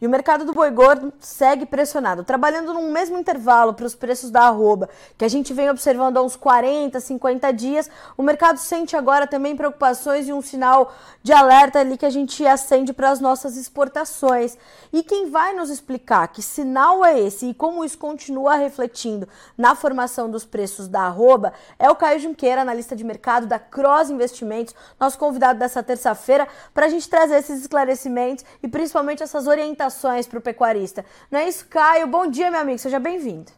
E 0.00 0.06
o 0.06 0.10
mercado 0.10 0.44
do 0.44 0.52
boi 0.52 0.70
gordo 0.70 1.12
segue 1.18 1.66
pressionado, 1.66 2.22
trabalhando 2.22 2.72
num 2.72 2.92
mesmo 2.92 3.18
intervalo 3.18 3.74
para 3.74 3.84
os 3.84 3.96
preços 3.96 4.30
da 4.30 4.42
arroba, 4.42 4.88
que 5.16 5.24
a 5.24 5.28
gente 5.28 5.52
vem 5.52 5.68
observando 5.68 6.16
há 6.18 6.22
uns 6.22 6.36
40, 6.36 7.00
50 7.00 7.52
dias. 7.52 7.90
O 8.16 8.22
mercado 8.22 8.58
sente 8.58 8.96
agora 8.96 9.26
também 9.26 9.56
preocupações 9.56 10.28
e 10.28 10.32
um 10.32 10.40
sinal 10.40 10.94
de 11.20 11.32
alerta 11.32 11.80
ali 11.80 11.98
que 11.98 12.06
a 12.06 12.10
gente 12.10 12.46
acende 12.46 12.92
para 12.92 13.10
as 13.10 13.18
nossas 13.18 13.56
exportações. 13.56 14.56
E 14.92 15.02
quem 15.02 15.30
vai 15.30 15.52
nos 15.54 15.68
explicar 15.68 16.28
que 16.28 16.42
sinal 16.42 17.04
é 17.04 17.18
esse 17.18 17.46
e 17.46 17.54
como 17.54 17.84
isso 17.84 17.98
continua 17.98 18.54
refletindo 18.54 19.28
na 19.56 19.74
formação 19.74 20.30
dos 20.30 20.44
preços 20.44 20.86
da 20.86 21.02
arroba 21.02 21.52
é 21.76 21.90
o 21.90 21.96
Caio 21.96 22.20
Junqueira, 22.20 22.60
analista 22.60 22.94
de 22.94 23.02
mercado 23.02 23.48
da 23.48 23.58
Cross 23.58 24.10
Investimentos, 24.10 24.76
nosso 24.98 25.18
convidado 25.18 25.58
dessa 25.58 25.82
terça-feira, 25.82 26.46
para 26.72 26.86
a 26.86 26.88
gente 26.88 27.08
trazer 27.08 27.38
esses 27.38 27.62
esclarecimentos 27.62 28.44
e 28.62 28.68
principalmente 28.68 29.24
essas 29.24 29.48
orientações 29.48 29.87
orientações 29.88 30.26
para 30.26 30.38
o 30.38 30.42
pecuarista. 30.42 31.04
Não 31.30 31.40
é 31.40 31.48
isso, 31.48 31.66
Caio? 31.68 32.06
Bom 32.06 32.30
dia, 32.30 32.50
meu 32.50 32.60
amigo, 32.60 32.78
seja 32.78 32.98
bem-vindo. 32.98 33.50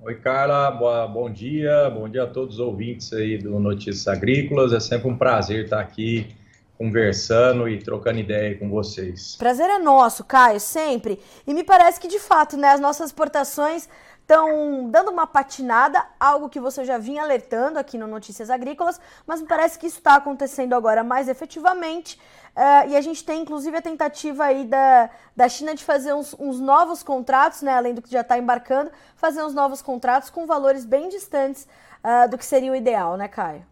Oi, 0.00 0.14
Carla, 0.14 0.70
boa, 0.70 1.06
bom 1.06 1.30
dia, 1.30 1.90
bom 1.90 2.08
dia 2.08 2.22
a 2.22 2.26
todos 2.26 2.54
os 2.54 2.60
ouvintes 2.60 3.12
aí 3.12 3.36
do 3.36 3.58
Notícias 3.58 4.08
Agrícolas. 4.08 4.72
É 4.72 4.80
sempre 4.80 5.08
um 5.08 5.16
prazer 5.16 5.64
estar 5.64 5.80
aqui 5.80 6.34
conversando 6.78 7.68
e 7.68 7.78
trocando 7.78 8.18
ideia 8.18 8.56
com 8.56 8.70
vocês. 8.70 9.36
Prazer 9.36 9.68
é 9.68 9.78
nosso, 9.78 10.24
Caio, 10.24 10.58
sempre. 10.58 11.20
E 11.46 11.52
me 11.52 11.62
parece 11.62 12.00
que, 12.00 12.08
de 12.08 12.18
fato, 12.18 12.56
né, 12.56 12.70
as 12.70 12.80
nossas 12.80 13.08
exportações 13.08 13.88
estão 14.22 14.88
dando 14.88 15.10
uma 15.10 15.26
patinada, 15.26 16.02
algo 16.18 16.48
que 16.48 16.60
você 16.60 16.84
já 16.84 16.96
vinha 16.96 17.22
alertando 17.22 17.78
aqui 17.78 17.98
no 17.98 18.06
Notícias 18.06 18.48
Agrícolas, 18.48 19.00
mas 19.26 19.42
me 19.42 19.48
parece 19.48 19.78
que 19.78 19.86
isso 19.86 19.98
está 19.98 20.14
acontecendo 20.14 20.72
agora 20.72 21.02
mais 21.02 21.28
efetivamente. 21.28 22.18
Uh, 22.56 22.90
e 22.90 22.96
a 22.96 23.00
gente 23.00 23.24
tem 23.24 23.42
inclusive 23.42 23.76
a 23.76 23.82
tentativa 23.82 24.44
aí 24.44 24.64
da, 24.64 25.08
da 25.36 25.48
China 25.48 25.74
de 25.74 25.84
fazer 25.84 26.12
uns, 26.12 26.34
uns 26.38 26.60
novos 26.60 27.02
contratos, 27.02 27.62
né, 27.62 27.72
além 27.72 27.94
do 27.94 28.02
que 28.02 28.10
já 28.10 28.22
está 28.22 28.36
embarcando, 28.38 28.90
fazer 29.16 29.42
uns 29.42 29.54
novos 29.54 29.80
contratos 29.80 30.30
com 30.30 30.46
valores 30.46 30.84
bem 30.84 31.08
distantes 31.08 31.66
uh, 32.04 32.28
do 32.28 32.36
que 32.36 32.44
seria 32.44 32.72
o 32.72 32.76
ideal, 32.76 33.16
né, 33.16 33.28
Caio? 33.28 33.64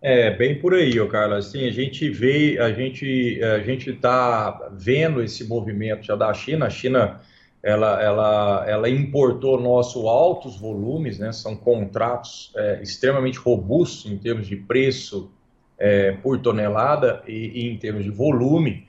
É, 0.00 0.30
bem 0.30 0.60
por 0.60 0.74
aí, 0.74 1.00
ô 1.00 1.08
Carlos. 1.08 1.46
Assim, 1.46 1.66
a 1.66 1.70
gente 1.70 2.10
vê, 2.10 2.58
a 2.58 2.70
gente 2.72 3.42
a 3.42 3.60
gente 3.60 3.88
está 3.88 4.68
vendo 4.72 5.22
esse 5.22 5.44
movimento 5.44 6.04
já 6.04 6.14
da 6.14 6.32
China. 6.34 6.66
A 6.66 6.70
China 6.70 7.22
ela, 7.64 8.02
ela, 8.02 8.64
ela 8.68 8.88
importou 8.90 9.58
nosso 9.58 10.06
altos 10.06 10.60
volumes, 10.60 11.18
né? 11.18 11.32
São 11.32 11.56
contratos 11.56 12.52
é, 12.54 12.82
extremamente 12.82 13.38
robustos 13.38 14.12
em 14.12 14.18
termos 14.18 14.46
de 14.46 14.54
preço 14.54 15.32
é, 15.78 16.12
por 16.12 16.38
tonelada 16.38 17.22
e, 17.26 17.66
e, 17.66 17.70
em 17.70 17.76
termos 17.76 18.04
de 18.04 18.10
volume. 18.10 18.86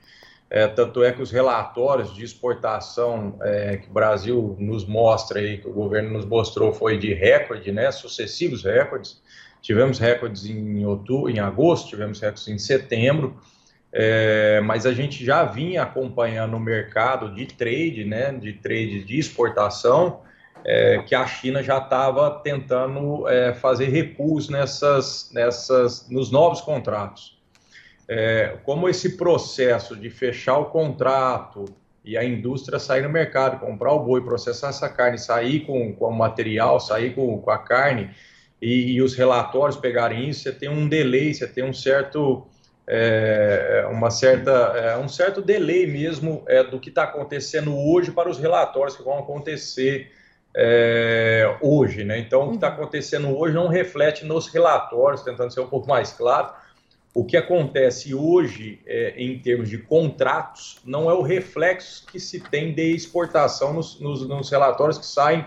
É, 0.48 0.68
tanto 0.68 1.02
é 1.02 1.10
que 1.10 1.20
os 1.20 1.32
relatórios 1.32 2.14
de 2.14 2.24
exportação 2.24 3.36
é, 3.42 3.78
que 3.78 3.88
o 3.88 3.92
Brasil 3.92 4.56
nos 4.60 4.86
mostra 4.86 5.40
aí, 5.40 5.58
que 5.58 5.68
o 5.68 5.72
governo 5.72 6.10
nos 6.10 6.24
mostrou, 6.24 6.72
foi 6.72 6.96
de 6.98 7.12
recorde, 7.12 7.72
né? 7.72 7.90
Sucessivos 7.90 8.62
recordes. 8.62 9.20
Tivemos 9.60 9.98
recordes 9.98 10.46
em 10.46 10.86
outubro, 10.86 11.28
em 11.28 11.40
agosto, 11.40 11.88
tivemos 11.88 12.20
recordes 12.20 12.46
em 12.46 12.58
setembro. 12.58 13.36
É, 13.92 14.60
mas 14.60 14.84
a 14.84 14.92
gente 14.92 15.24
já 15.24 15.44
vinha 15.44 15.82
acompanhando 15.82 16.56
o 16.56 16.60
mercado 16.60 17.34
de 17.34 17.46
trade, 17.46 18.04
né, 18.04 18.30
de 18.30 18.52
trade 18.52 19.02
de 19.04 19.18
exportação, 19.18 20.20
é, 20.68 21.00
que 21.06 21.14
a 21.14 21.24
China 21.24 21.62
já 21.62 21.78
estava 21.78 22.28
tentando 22.40 23.28
é, 23.28 23.54
fazer 23.54 23.86
recuos 23.86 24.48
nessas, 24.48 25.30
nessas, 25.32 26.08
nos 26.10 26.32
novos 26.32 26.60
contratos. 26.60 27.40
É, 28.08 28.58
como 28.64 28.88
esse 28.88 29.16
processo 29.16 29.94
de 29.94 30.10
fechar 30.10 30.58
o 30.58 30.64
contrato 30.66 31.66
e 32.04 32.18
a 32.18 32.24
indústria 32.24 32.80
sair 32.80 33.02
no 33.02 33.08
mercado, 33.08 33.60
comprar 33.60 33.92
o 33.92 34.00
boi, 34.00 34.20
processar 34.22 34.70
essa 34.70 34.88
carne, 34.88 35.18
sair 35.18 35.60
com, 35.60 35.92
com 35.94 36.06
o 36.06 36.16
material, 36.18 36.80
sair 36.80 37.14
com, 37.14 37.38
com 37.40 37.50
a 37.50 37.58
carne 37.58 38.10
e, 38.60 38.94
e 38.94 39.02
os 39.02 39.14
relatórios 39.14 39.76
pegarem 39.76 40.28
isso, 40.28 40.42
você 40.42 40.52
tem 40.52 40.68
um 40.68 40.88
delay, 40.88 41.32
você 41.32 41.46
tem 41.46 41.62
um 41.62 41.72
certo 41.72 42.44
é, 42.88 43.86
uma 43.90 44.10
certa, 44.10 44.50
é, 44.50 44.96
um 44.96 45.08
certo 45.08 45.42
delay 45.42 45.86
mesmo 45.86 46.44
é, 46.48 46.62
do 46.64 46.78
que 46.80 46.88
está 46.88 47.04
acontecendo 47.04 47.76
hoje 47.76 48.10
para 48.10 48.28
os 48.28 48.38
relatórios 48.38 48.96
que 48.96 49.02
vão 49.02 49.18
acontecer 49.18 50.12
é, 50.56 51.56
hoje. 51.60 52.02
Né? 52.02 52.18
Então, 52.18 52.46
o 52.46 52.48
que 52.48 52.54
está 52.54 52.68
uhum. 52.68 52.74
acontecendo 52.74 53.36
hoje 53.36 53.54
não 53.54 53.68
reflete 53.68 54.24
nos 54.24 54.48
relatórios, 54.48 55.22
tentando 55.22 55.52
ser 55.52 55.60
um 55.60 55.68
pouco 55.68 55.86
mais 55.86 56.12
claro. 56.12 56.52
O 57.14 57.24
que 57.24 57.36
acontece 57.36 58.14
hoje, 58.14 58.80
é, 58.86 59.14
em 59.16 59.38
termos 59.38 59.68
de 59.68 59.78
contratos, 59.78 60.78
não 60.84 61.10
é 61.10 61.14
o 61.14 61.22
reflexo 61.22 62.06
que 62.06 62.18
se 62.18 62.40
tem 62.40 62.74
de 62.74 62.94
exportação 62.94 63.72
nos, 63.72 64.00
nos, 64.00 64.26
nos 64.26 64.50
relatórios 64.50 64.98
que 64.98 65.06
saem 65.06 65.44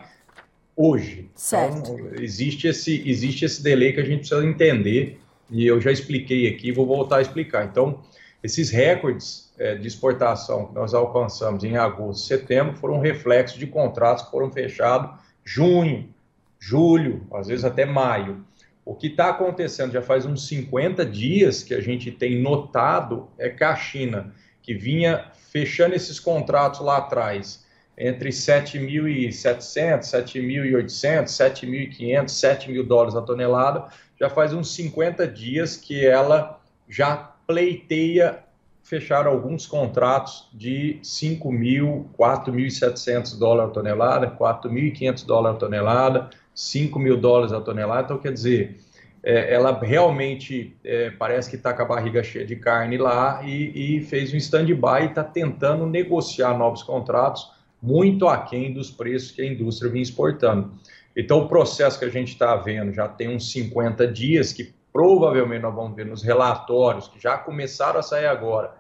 hoje. 0.76 1.30
Certo. 1.36 1.78
Então, 1.78 2.12
existe 2.22 2.68
esse, 2.68 3.04
existe 3.08 3.46
esse 3.46 3.62
delay 3.62 3.94
que 3.94 4.00
a 4.00 4.06
gente 4.06 4.20
precisa 4.20 4.46
entender 4.46 5.20
e 5.52 5.66
eu 5.66 5.82
já 5.82 5.92
expliquei 5.92 6.48
aqui, 6.48 6.72
vou 6.72 6.86
voltar 6.86 7.18
a 7.18 7.22
explicar. 7.22 7.66
Então, 7.66 8.02
esses 8.44 8.70
recordes 8.70 9.52
é, 9.58 9.76
de 9.76 9.88
exportação 9.88 10.68
que 10.68 10.74
nós 10.74 10.94
alcançamos 10.94 11.64
em 11.64 11.76
agosto, 11.76 12.26
setembro, 12.26 12.76
foram 12.78 13.00
reflexos 13.00 13.60
de 13.60 13.68
contratos 13.68 14.26
que 14.26 14.32
foram 14.32 14.52
fechados 14.52 15.20
junho, 15.44 16.14
julho, 16.60 17.26
às 17.34 17.48
vezes 17.48 17.66
até 17.66 17.86
maio. 17.86 18.46
O 18.86 18.96
que 18.96 19.08
está 19.08 19.30
acontecendo 19.30 19.92
já 19.92 20.02
faz 20.02 20.26
uns 20.26 20.48
50 20.48 21.06
dias 21.06 21.64
que 21.64 21.74
a 21.74 21.82
gente 21.82 22.12
tem 22.12 22.42
notado 22.42 23.30
é 23.38 23.50
que 23.50 23.64
a 23.64 23.76
China, 23.76 24.34
que 24.62 24.74
vinha 24.74 25.32
fechando 25.52 25.96
esses 25.96 26.20
contratos 26.20 26.80
lá 26.80 26.98
atrás, 26.98 27.66
entre 27.98 28.30
7.700, 28.30 30.00
7.800, 30.02 31.26
7.500, 31.26 32.26
7.000 32.26 32.88
dólares 32.88 33.16
a 33.16 33.22
tonelada, 33.22 33.88
já 34.20 34.30
faz 34.30 34.54
uns 34.54 34.74
50 34.74 35.28
dias 35.28 35.76
que 35.76 36.06
ela 36.06 36.62
já 36.88 37.36
pleiteia 37.50 38.44
fechar 38.84 39.26
alguns 39.26 39.66
contratos 39.66 40.48
de 40.54 41.00
5 41.02 41.52
mil, 41.52 42.08
4.700 42.16 43.40
dólares 43.40 43.72
a 43.72 43.74
tonelada, 43.74 44.30
4.500 44.30 45.26
dólares 45.26 45.58
a 45.58 45.60
tonelada, 45.60 46.30
5 46.54 47.00
mil 47.00 47.18
dólares 47.18 47.52
a 47.52 47.60
tonelada. 47.60 48.04
Então, 48.04 48.20
quer 48.20 48.34
dizer, 48.34 48.80
é, 49.24 49.52
ela 49.52 49.72
realmente 49.80 50.78
é, 50.84 51.10
parece 51.10 51.50
que 51.50 51.56
está 51.56 51.74
com 51.74 51.82
a 51.82 51.86
barriga 51.86 52.22
cheia 52.22 52.46
de 52.46 52.56
carne 52.56 52.98
lá 52.98 53.42
e, 53.44 53.98
e 53.98 54.02
fez 54.04 54.32
um 54.32 54.38
stand-by 54.38 55.02
e 55.02 55.06
está 55.06 55.24
tentando 55.24 55.88
negociar 55.88 56.56
novos 56.56 56.84
contratos 56.84 57.52
muito 57.82 58.28
aquém 58.28 58.72
dos 58.72 58.92
preços 58.92 59.32
que 59.32 59.42
a 59.42 59.46
indústria 59.46 59.90
vinha 59.90 60.04
exportando. 60.04 60.72
Então, 61.18 61.40
o 61.40 61.48
processo 61.48 61.98
que 61.98 62.06
a 62.06 62.10
gente 62.10 62.34
está 62.34 62.56
vendo 62.56 62.94
já 62.94 63.08
tem 63.08 63.36
uns 63.36 63.52
50 63.52 64.06
dias, 64.08 64.54
que 64.54 64.72
provavelmente 64.92 65.62
nós 65.62 65.76
vamos 65.76 65.96
ver 65.96 66.06
nos 66.06 66.24
relatórios, 66.24 67.08
que 67.08 67.20
já 67.20 67.38
começaram 67.38 68.00
a 68.00 68.04
sair 68.04 68.28
agora, 68.28 68.74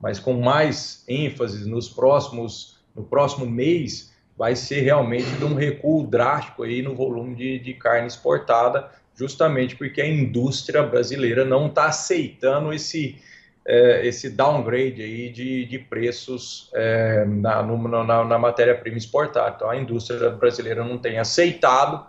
mas 0.00 0.18
com 0.18 0.34
mais 0.34 1.04
ênfase 1.06 1.68
nos 1.68 1.88
próximos, 1.88 2.78
no 2.94 3.04
próximo 3.04 3.46
mês, 3.46 4.10
vai 4.36 4.56
ser 4.56 4.80
realmente 4.80 5.30
de 5.32 5.44
um 5.44 5.54
recuo 5.54 6.06
drástico 6.06 6.62
aí 6.62 6.80
no 6.80 6.94
volume 6.94 7.34
de, 7.34 7.58
de 7.58 7.74
carne 7.74 8.06
exportada, 8.06 8.88
justamente 9.14 9.76
porque 9.76 10.00
a 10.00 10.08
indústria 10.08 10.82
brasileira 10.82 11.44
não 11.44 11.66
está 11.66 11.86
aceitando 11.86 12.72
esse, 12.72 13.20
é, 13.66 14.06
esse 14.06 14.30
downgrade 14.30 15.02
aí 15.02 15.28
de, 15.28 15.66
de 15.66 15.78
preços 15.78 16.70
é, 16.72 17.26
na, 17.26 17.62
na, 17.62 18.24
na 18.24 18.38
matéria-prima 18.38 18.96
exportada. 18.96 19.56
Então, 19.56 19.68
a 19.68 19.76
indústria 19.76 20.30
brasileira 20.30 20.82
não 20.82 20.96
tem 20.96 21.18
aceitado, 21.18 22.06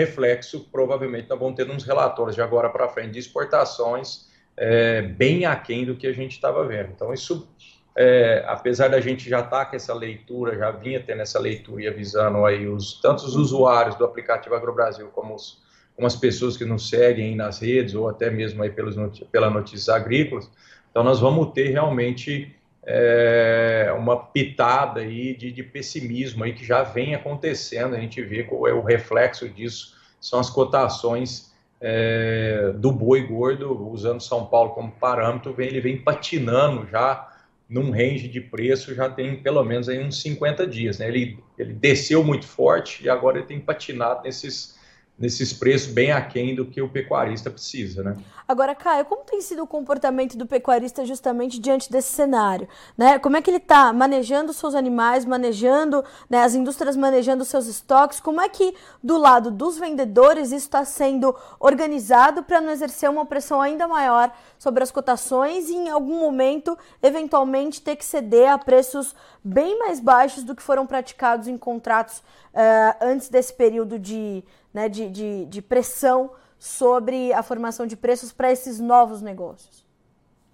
reflexo, 0.00 0.68
provavelmente 0.70 1.28
nós 1.28 1.38
vamos 1.38 1.54
ter 1.54 1.70
uns 1.70 1.84
relatórios 1.84 2.34
de 2.34 2.42
agora 2.42 2.68
para 2.68 2.88
frente 2.88 3.12
de 3.12 3.18
exportações 3.18 4.28
é, 4.56 5.02
bem 5.02 5.44
aquém 5.44 5.84
do 5.84 5.96
que 5.96 6.06
a 6.06 6.12
gente 6.12 6.32
estava 6.32 6.66
vendo. 6.66 6.90
Então, 6.94 7.12
isso, 7.12 7.48
é, 7.96 8.44
apesar 8.46 8.88
da 8.88 9.00
gente 9.00 9.28
já 9.28 9.40
estar 9.40 9.50
tá 9.50 9.64
com 9.66 9.76
essa 9.76 9.94
leitura, 9.94 10.56
já 10.56 10.70
vinha 10.70 11.00
tendo 11.00 11.22
essa 11.22 11.38
leitura 11.38 11.82
e 11.82 11.88
avisando 11.88 12.44
aí 12.44 12.66
os, 12.66 13.00
tanto 13.00 13.24
os 13.24 13.36
usuários 13.36 13.96
do 13.96 14.04
aplicativo 14.04 14.54
AgroBrasil 14.54 15.08
como 15.08 15.34
os, 15.34 15.62
como 15.94 16.06
as 16.06 16.16
pessoas 16.16 16.56
que 16.56 16.64
nos 16.64 16.88
seguem 16.88 17.36
nas 17.36 17.60
redes 17.60 17.94
ou 17.94 18.08
até 18.08 18.30
mesmo 18.30 18.62
aí 18.62 18.70
pelos, 18.70 18.96
pela 19.30 19.50
Notícias 19.50 19.88
Agrícolas, 19.88 20.50
então, 20.90 21.04
nós 21.04 21.20
vamos 21.20 21.52
ter 21.52 21.68
realmente 21.68 22.54
é, 22.84 23.94
uma 23.96 24.16
pitada 24.16 25.00
aí 25.00 25.34
de, 25.34 25.52
de, 25.52 25.62
pessimismo 25.62 26.42
aí 26.42 26.52
que 26.52 26.64
já 26.64 26.82
vem 26.82 27.14
acontecendo. 27.14 27.94
A 27.94 28.00
gente 28.00 28.20
vê 28.22 28.42
qual 28.42 28.66
é 28.66 28.72
o 28.72 28.82
reflexo 28.82 29.48
disso, 29.48 29.96
são 30.20 30.38
as 30.38 30.50
cotações 30.50 31.50
é, 31.80 32.72
do 32.76 32.92
boi 32.92 33.26
gordo, 33.26 33.88
usando 33.88 34.20
São 34.20 34.46
Paulo 34.46 34.70
como 34.70 34.92
parâmetro, 34.92 35.54
vem, 35.54 35.68
ele 35.68 35.80
vem 35.80 35.96
patinando 35.96 36.86
já 36.88 37.28
num 37.68 37.90
range 37.90 38.28
de 38.28 38.40
preço, 38.40 38.94
já 38.94 39.08
tem 39.08 39.36
pelo 39.36 39.64
menos 39.64 39.88
aí 39.88 40.02
uns 40.02 40.20
50 40.20 40.66
dias. 40.66 40.98
Né? 40.98 41.08
Ele, 41.08 41.38
ele 41.56 41.72
desceu 41.72 42.22
muito 42.22 42.46
forte 42.46 43.04
e 43.04 43.08
agora 43.08 43.38
ele 43.38 43.46
tem 43.46 43.60
patinado 43.60 44.24
nesses 44.24 44.78
nesses 45.20 45.52
preços 45.52 45.92
bem 45.92 46.10
aquém 46.10 46.54
do 46.54 46.64
que 46.64 46.80
o 46.80 46.88
pecuarista 46.88 47.50
precisa, 47.50 48.02
né? 48.02 48.16
Agora, 48.48 48.74
Caio, 48.74 49.04
como 49.04 49.22
tem 49.22 49.40
sido 49.42 49.62
o 49.62 49.66
comportamento 49.66 50.36
do 50.36 50.46
pecuarista 50.46 51.04
justamente 51.04 51.60
diante 51.60 51.92
desse 51.92 52.10
cenário? 52.10 52.66
Né? 52.96 53.18
Como 53.18 53.36
é 53.36 53.42
que 53.42 53.50
ele 53.50 53.58
está 53.58 53.92
manejando 53.92 54.52
seus 54.52 54.74
animais, 54.74 55.24
manejando, 55.24 56.02
né, 56.28 56.42
as 56.42 56.54
indústrias 56.54 56.96
manejando 56.96 57.44
seus 57.44 57.66
estoques? 57.66 58.18
Como 58.18 58.40
é 58.40 58.48
que, 58.48 58.74
do 59.04 59.18
lado 59.18 59.50
dos 59.52 59.78
vendedores, 59.78 60.48
isso 60.48 60.66
está 60.66 60.84
sendo 60.84 61.36
organizado 61.60 62.42
para 62.42 62.60
não 62.60 62.72
exercer 62.72 63.08
uma 63.08 63.26
pressão 63.26 63.60
ainda 63.60 63.86
maior 63.86 64.32
sobre 64.58 64.82
as 64.82 64.90
cotações 64.90 65.68
e, 65.68 65.74
em 65.74 65.88
algum 65.90 66.18
momento, 66.18 66.76
eventualmente, 67.02 67.82
ter 67.82 67.94
que 67.94 68.04
ceder 68.04 68.50
a 68.50 68.58
preços 68.58 69.14
bem 69.44 69.78
mais 69.78 70.00
baixos 70.00 70.42
do 70.42 70.56
que 70.56 70.62
foram 70.62 70.86
praticados 70.86 71.46
em 71.46 71.56
contratos 71.56 72.18
uh, 72.18 72.96
antes 73.00 73.28
desse 73.28 73.54
período 73.54 73.98
de, 73.98 74.44
né, 74.72 74.88
de, 74.88 75.08
de, 75.08 75.46
de 75.46 75.62
pressão 75.62 76.30
sobre 76.58 77.32
a 77.32 77.42
formação 77.42 77.86
de 77.86 77.96
preços 77.96 78.32
para 78.32 78.52
esses 78.52 78.78
novos 78.78 79.22
negócios? 79.22 79.84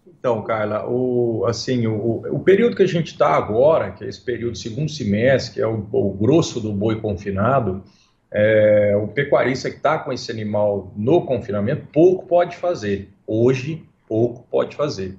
Então, 0.06 0.42
Carla, 0.42 0.88
o, 0.88 1.44
assim, 1.46 1.86
o, 1.86 2.22
o 2.30 2.38
período 2.40 2.76
que 2.76 2.82
a 2.82 2.86
gente 2.86 3.08
está 3.08 3.34
agora, 3.34 3.90
que 3.90 4.04
é 4.04 4.08
esse 4.08 4.20
período 4.20 4.56
segundo 4.56 4.90
semestre, 4.90 5.54
que 5.54 5.60
é 5.60 5.66
o, 5.66 5.86
o 5.92 6.12
grosso 6.12 6.60
do 6.60 6.72
boi 6.72 7.00
confinado, 7.00 7.82
é, 8.30 8.96
o 8.96 9.08
pecuarista 9.08 9.70
que 9.70 9.76
está 9.76 9.98
com 9.98 10.12
esse 10.12 10.30
animal 10.30 10.92
no 10.96 11.24
confinamento, 11.24 11.86
pouco 11.92 12.26
pode 12.26 12.56
fazer. 12.56 13.08
Hoje, 13.26 13.84
pouco 14.08 14.46
pode 14.48 14.76
fazer. 14.76 15.16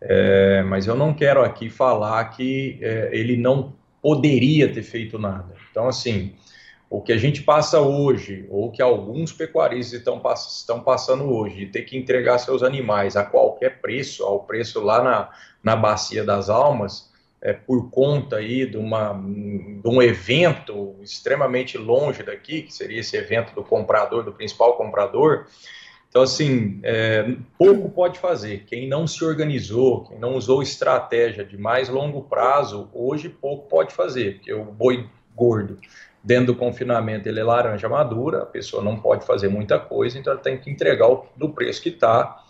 É, 0.00 0.62
mas 0.62 0.86
eu 0.86 0.94
não 0.94 1.12
quero 1.12 1.42
aqui 1.42 1.68
falar 1.68 2.24
que 2.30 2.78
é, 2.80 3.10
ele 3.12 3.36
não 3.36 3.74
poderia 4.00 4.72
ter 4.72 4.82
feito 4.82 5.18
nada. 5.18 5.54
Então, 5.70 5.88
assim, 5.88 6.34
o 6.88 7.00
que 7.00 7.12
a 7.12 7.18
gente 7.18 7.42
passa 7.42 7.80
hoje, 7.80 8.46
ou 8.48 8.70
que 8.70 8.80
alguns 8.80 9.32
pecuaristas 9.32 9.98
estão, 9.98 10.22
estão 10.34 10.80
passando 10.80 11.24
hoje, 11.24 11.56
de 11.56 11.66
ter 11.66 11.82
que 11.82 11.98
entregar 11.98 12.38
seus 12.38 12.62
animais 12.62 13.16
a 13.16 13.24
qualquer 13.24 13.80
preço, 13.80 14.24
ao 14.24 14.44
preço 14.44 14.80
lá 14.80 15.02
na, 15.02 15.30
na 15.62 15.74
Bacia 15.74 16.24
das 16.24 16.48
Almas, 16.48 17.12
é, 17.42 17.52
por 17.52 17.90
conta 17.90 18.36
aí 18.36 18.66
de, 18.66 18.76
uma, 18.76 19.12
de 19.12 19.88
um 19.88 20.00
evento 20.00 20.94
extremamente 21.02 21.76
longe 21.76 22.22
daqui, 22.22 22.62
que 22.62 22.72
seria 22.72 23.00
esse 23.00 23.16
evento 23.16 23.52
do 23.54 23.64
comprador, 23.64 24.22
do 24.22 24.32
principal 24.32 24.76
comprador. 24.76 25.46
Então, 26.08 26.22
assim, 26.22 26.80
é, 26.84 27.36
pouco 27.58 27.90
pode 27.90 28.18
fazer. 28.18 28.64
Quem 28.64 28.88
não 28.88 29.06
se 29.06 29.24
organizou, 29.24 30.04
quem 30.04 30.18
não 30.18 30.34
usou 30.34 30.62
estratégia 30.62 31.44
de 31.44 31.58
mais 31.58 31.88
longo 31.88 32.22
prazo, 32.22 32.88
hoje 32.92 33.28
pouco 33.28 33.68
pode 33.68 33.92
fazer, 33.92 34.36
porque 34.36 34.54
o 34.54 34.64
boi 34.64 35.06
gordo 35.34 35.78
dentro 36.26 36.46
do 36.46 36.56
confinamento 36.56 37.28
ele 37.28 37.38
é 37.38 37.44
laranja 37.44 37.88
madura, 37.88 38.42
a 38.42 38.46
pessoa 38.46 38.82
não 38.82 38.96
pode 38.98 39.24
fazer 39.24 39.46
muita 39.46 39.78
coisa, 39.78 40.18
então 40.18 40.32
ela 40.32 40.42
tem 40.42 40.58
que 40.58 40.68
entregar 40.68 41.06
o, 41.06 41.24
do 41.36 41.50
preço 41.50 41.80
que 41.80 41.90
está, 41.90 42.42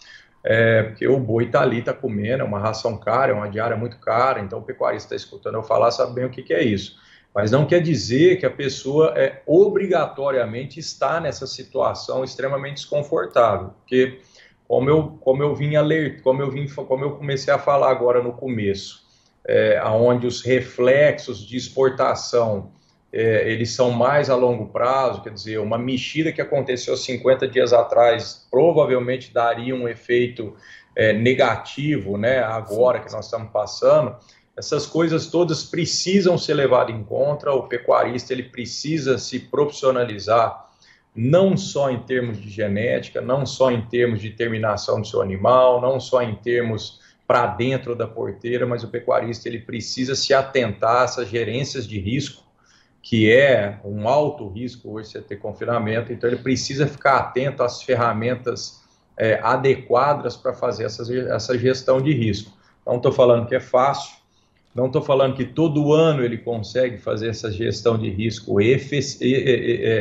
é, 0.43 0.84
porque 0.84 1.06
o 1.06 1.20
boi 1.20 1.44
está 1.44 1.61
ali, 1.61 1.81
está 1.81 1.93
comendo, 1.93 2.43
é 2.43 2.46
uma 2.46 2.58
ração 2.58 2.96
cara, 2.96 3.32
é 3.32 3.34
uma 3.34 3.50
diária 3.50 3.76
muito 3.76 3.99
cara, 3.99 4.40
então 4.40 4.61
o 4.61 4.62
pecuarista 4.62 5.14
está 5.14 5.17
escutando 5.17 5.56
eu 5.56 5.62
falar, 5.62 5.90
sabe 5.90 6.14
bem 6.14 6.25
o 6.25 6.31
que, 6.31 6.43
que 6.43 6.55
é 6.55 6.62
isso. 6.62 6.96
Mas 7.34 7.50
não 7.50 7.67
quer 7.67 7.82
dizer 7.82 8.37
que 8.40 8.46
a 8.46 8.50
pessoa 8.50 9.12
é 9.14 9.43
obrigatoriamente 9.44 10.81
está 10.81 11.20
nessa 11.20 11.46
situação 11.46 12.25
extremamente 12.25 12.76
desconfortável, 12.76 13.75
porque 13.81 14.20
como 14.67 14.88
eu, 14.88 15.19
como 15.20 15.43
eu 15.43 15.55
vim 15.55 15.76
alertar, 15.76 16.23
como 16.23 16.40
eu 16.40 16.50
vim, 16.50 16.67
como 16.67 17.05
eu 17.05 17.11
comecei 17.11 17.52
a 17.52 17.58
falar 17.58 17.90
agora 17.90 18.23
no 18.23 18.32
começo, 18.32 19.05
é, 19.46 19.78
onde 19.84 20.26
os 20.26 20.40
reflexos 20.40 21.46
de 21.46 21.58
exportação 21.58 22.73
é, 23.18 23.50
eles 23.50 23.70
são 23.70 23.90
mais 23.90 24.28
a 24.28 24.36
longo 24.36 24.66
prazo, 24.66 25.22
quer 25.22 25.32
dizer, 25.32 25.58
uma 25.58 25.78
mexida 25.78 26.30
que 26.30 26.42
aconteceu 26.42 26.94
50 26.94 27.48
dias 27.48 27.72
atrás 27.72 28.46
provavelmente 28.50 29.32
daria 29.32 29.74
um 29.74 29.88
efeito 29.88 30.54
é, 30.94 31.14
negativo, 31.14 32.18
né, 32.18 32.40
agora 32.40 33.00
que 33.00 33.10
nós 33.10 33.24
estamos 33.24 33.50
passando, 33.50 34.14
essas 34.54 34.84
coisas 34.84 35.28
todas 35.28 35.64
precisam 35.64 36.36
ser 36.36 36.52
levadas 36.52 36.94
em 36.94 37.02
conta, 37.02 37.50
o 37.50 37.62
pecuarista 37.62 38.34
ele 38.34 38.42
precisa 38.42 39.16
se 39.16 39.40
profissionalizar, 39.40 40.66
não 41.14 41.56
só 41.56 41.90
em 41.90 42.00
termos 42.00 42.38
de 42.38 42.50
genética, 42.50 43.22
não 43.22 43.46
só 43.46 43.70
em 43.70 43.80
termos 43.86 44.20
de 44.20 44.28
terminação 44.28 45.00
do 45.00 45.06
seu 45.06 45.22
animal, 45.22 45.80
não 45.80 45.98
só 45.98 46.20
em 46.20 46.34
termos 46.34 47.00
para 47.26 47.46
dentro 47.46 47.96
da 47.96 48.06
porteira, 48.06 48.66
mas 48.66 48.84
o 48.84 48.88
pecuarista 48.88 49.48
ele 49.48 49.60
precisa 49.60 50.14
se 50.14 50.34
atentar 50.34 51.00
a 51.00 51.04
essas 51.04 51.28
gerências 51.30 51.88
de 51.88 51.98
risco, 51.98 52.45
que 53.08 53.30
é 53.30 53.78
um 53.84 54.08
alto 54.08 54.48
risco 54.48 54.90
hoje 54.90 55.10
você 55.10 55.22
ter 55.22 55.36
confinamento, 55.36 56.12
então 56.12 56.28
ele 56.28 56.40
precisa 56.40 56.88
ficar 56.88 57.18
atento 57.18 57.62
às 57.62 57.80
ferramentas 57.80 58.82
é, 59.16 59.38
adequadas 59.44 60.36
para 60.36 60.52
fazer 60.52 60.86
essa, 60.86 61.04
essa 61.32 61.56
gestão 61.56 62.02
de 62.02 62.12
risco. 62.12 62.50
Não 62.84 62.96
estou 62.96 63.12
falando 63.12 63.46
que 63.46 63.54
é 63.54 63.60
fácil, 63.60 64.16
não 64.74 64.86
estou 64.86 65.00
falando 65.00 65.36
que 65.36 65.44
todo 65.44 65.92
ano 65.92 66.24
ele 66.24 66.36
consegue 66.36 66.98
fazer 66.98 67.28
essa 67.28 67.48
gestão 67.48 67.96
de 67.96 68.10
risco 68.10 68.60
efici 68.60 69.32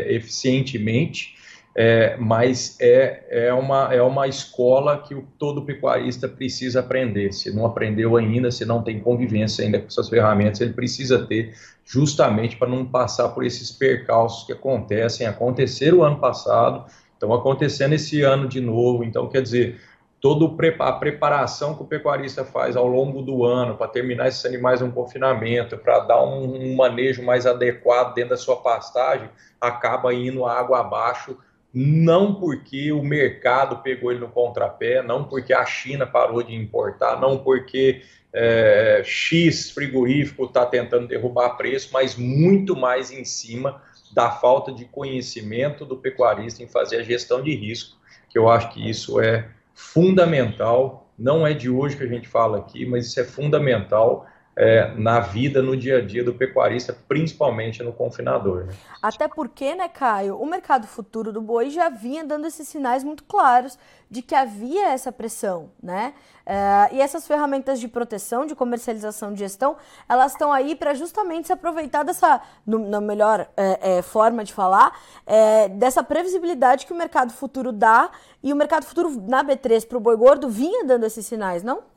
eficientemente, 0.09 1.35
é, 1.77 2.15
mas 2.17 2.77
é, 2.79 3.25
é, 3.29 3.53
uma, 3.53 3.93
é 3.93 4.01
uma 4.01 4.27
escola 4.27 4.97
que 4.99 5.13
o, 5.13 5.27
todo 5.37 5.65
pecuarista 5.65 6.25
precisa 6.25 6.79
aprender. 6.79 7.33
Se 7.33 7.53
não 7.53 7.65
aprendeu 7.65 8.15
ainda, 8.15 8.49
se 8.49 8.63
não 8.63 8.81
tem 8.81 9.01
convivência 9.01 9.65
ainda 9.65 9.79
com 9.79 9.87
essas 9.87 10.07
ferramentas, 10.07 10.61
ele 10.61 10.71
precisa 10.71 11.25
ter 11.25 11.53
justamente 11.83 12.55
para 12.55 12.69
não 12.69 12.85
passar 12.85 13.29
por 13.29 13.43
esses 13.43 13.73
percalços 13.73 14.45
que 14.45 14.53
acontecem, 14.53 15.27
aconteceram 15.27 15.97
o 15.97 16.03
ano 16.03 16.17
passado, 16.17 16.85
estão 17.13 17.33
acontecendo 17.33 17.91
esse 17.91 18.21
ano 18.21 18.47
de 18.47 18.61
novo. 18.61 19.03
Então, 19.03 19.27
quer 19.27 19.41
dizer, 19.41 19.77
toda 20.21 20.45
a 20.79 20.93
preparação 20.93 21.75
que 21.75 21.83
o 21.83 21.85
pecuarista 21.85 22.45
faz 22.45 22.77
ao 22.77 22.87
longo 22.87 23.21
do 23.21 23.43
ano 23.43 23.75
para 23.75 23.89
terminar 23.89 24.29
esses 24.29 24.45
animais 24.45 24.79
no 24.79 24.93
confinamento, 24.93 25.77
para 25.77 25.99
dar 25.99 26.23
um, 26.23 26.55
um 26.55 26.73
manejo 26.73 27.21
mais 27.21 27.45
adequado 27.45 28.13
dentro 28.13 28.29
da 28.29 28.37
sua 28.37 28.55
pastagem, 28.55 29.29
acaba 29.59 30.13
indo 30.13 30.45
água 30.45 30.79
abaixo 30.79 31.37
não 31.77 32.35
porque 32.35 32.89
o 32.93 33.03
mercado 33.03 33.83
pegou 33.83 34.09
ele 34.09 34.21
no 34.21 34.29
contrapé, 34.29 35.03
não 35.03 35.25
porque 35.25 35.53
a 35.53 35.65
China 35.65 36.07
parou 36.07 36.41
de 36.41 36.55
importar, 36.55 37.19
não 37.19 37.39
porque 37.39 38.01
é, 38.31 39.01
X 39.03 39.71
frigorífico 39.71 40.45
está 40.45 40.65
tentando 40.65 41.05
derrubar 41.05 41.57
preço, 41.57 41.89
mas 41.91 42.15
muito 42.15 42.77
mais 42.77 43.11
em 43.11 43.25
cima 43.25 43.81
da 44.13 44.31
falta 44.31 44.71
de 44.71 44.85
conhecimento 44.85 45.83
do 45.83 45.97
pecuarista 45.97 46.63
em 46.63 46.67
fazer 46.67 47.01
a 47.01 47.03
gestão 47.03 47.43
de 47.43 47.53
risco, 47.53 47.97
que 48.29 48.37
eu 48.37 48.49
acho 48.49 48.71
que 48.71 48.89
isso 48.89 49.19
é 49.19 49.49
fundamental. 49.73 51.09
Não 51.19 51.45
é 51.45 51.53
de 51.53 51.69
hoje 51.69 51.97
que 51.97 52.03
a 52.03 52.07
gente 52.07 52.27
fala 52.27 52.59
aqui, 52.59 52.85
mas 52.85 53.07
isso 53.07 53.19
é 53.19 53.25
fundamental 53.25 54.25
é, 54.57 54.93
na 54.95 55.19
vida, 55.19 55.61
no 55.61 55.75
dia 55.75 55.97
a 55.97 56.01
dia 56.01 56.23
do 56.23 56.33
pecuarista, 56.33 56.97
principalmente 57.07 57.83
no 57.83 57.91
confinador. 57.91 58.65
Né? 58.65 58.73
Até 59.01 59.27
porque, 59.27 59.75
né, 59.75 59.89
Caio, 59.89 60.39
o 60.39 60.45
mercado 60.45 60.87
futuro 60.87 61.33
do 61.33 61.41
boi 61.41 61.69
já 61.69 61.89
vinha 61.89 62.23
dando 62.23 62.47
esses 62.47 62.67
sinais 62.67 63.03
muito 63.03 63.23
claros 63.25 63.77
de 64.09 64.21
que 64.21 64.33
havia 64.33 64.89
essa 64.89 65.11
pressão, 65.11 65.71
né? 65.81 66.13
É, 66.45 66.89
e 66.93 67.01
essas 67.01 67.27
ferramentas 67.27 67.79
de 67.79 67.87
proteção, 67.87 68.45
de 68.45 68.55
comercialização, 68.55 69.33
de 69.33 69.39
gestão, 69.39 69.75
elas 70.07 70.33
estão 70.33 70.53
aí 70.53 70.75
para 70.75 70.93
justamente 70.93 71.47
se 71.47 71.53
aproveitar 71.53 72.03
dessa, 72.03 72.39
no, 72.65 72.77
na 72.87 73.01
melhor 73.01 73.49
é, 73.57 73.97
é, 73.97 74.01
forma 74.03 74.43
de 74.43 74.53
falar, 74.53 74.97
é, 75.25 75.67
dessa 75.69 76.03
previsibilidade 76.03 76.85
que 76.85 76.93
o 76.93 76.95
mercado 76.95 77.33
futuro 77.33 77.71
dá 77.71 78.11
e 78.43 78.53
o 78.53 78.55
mercado 78.55 78.85
futuro 78.85 79.09
na 79.27 79.43
B3 79.43 79.87
para 79.87 79.97
o 79.97 80.01
boi 80.01 80.15
gordo 80.15 80.47
vinha 80.47 80.85
dando 80.85 81.05
esses 81.05 81.25
sinais, 81.25 81.63
não? 81.63 81.94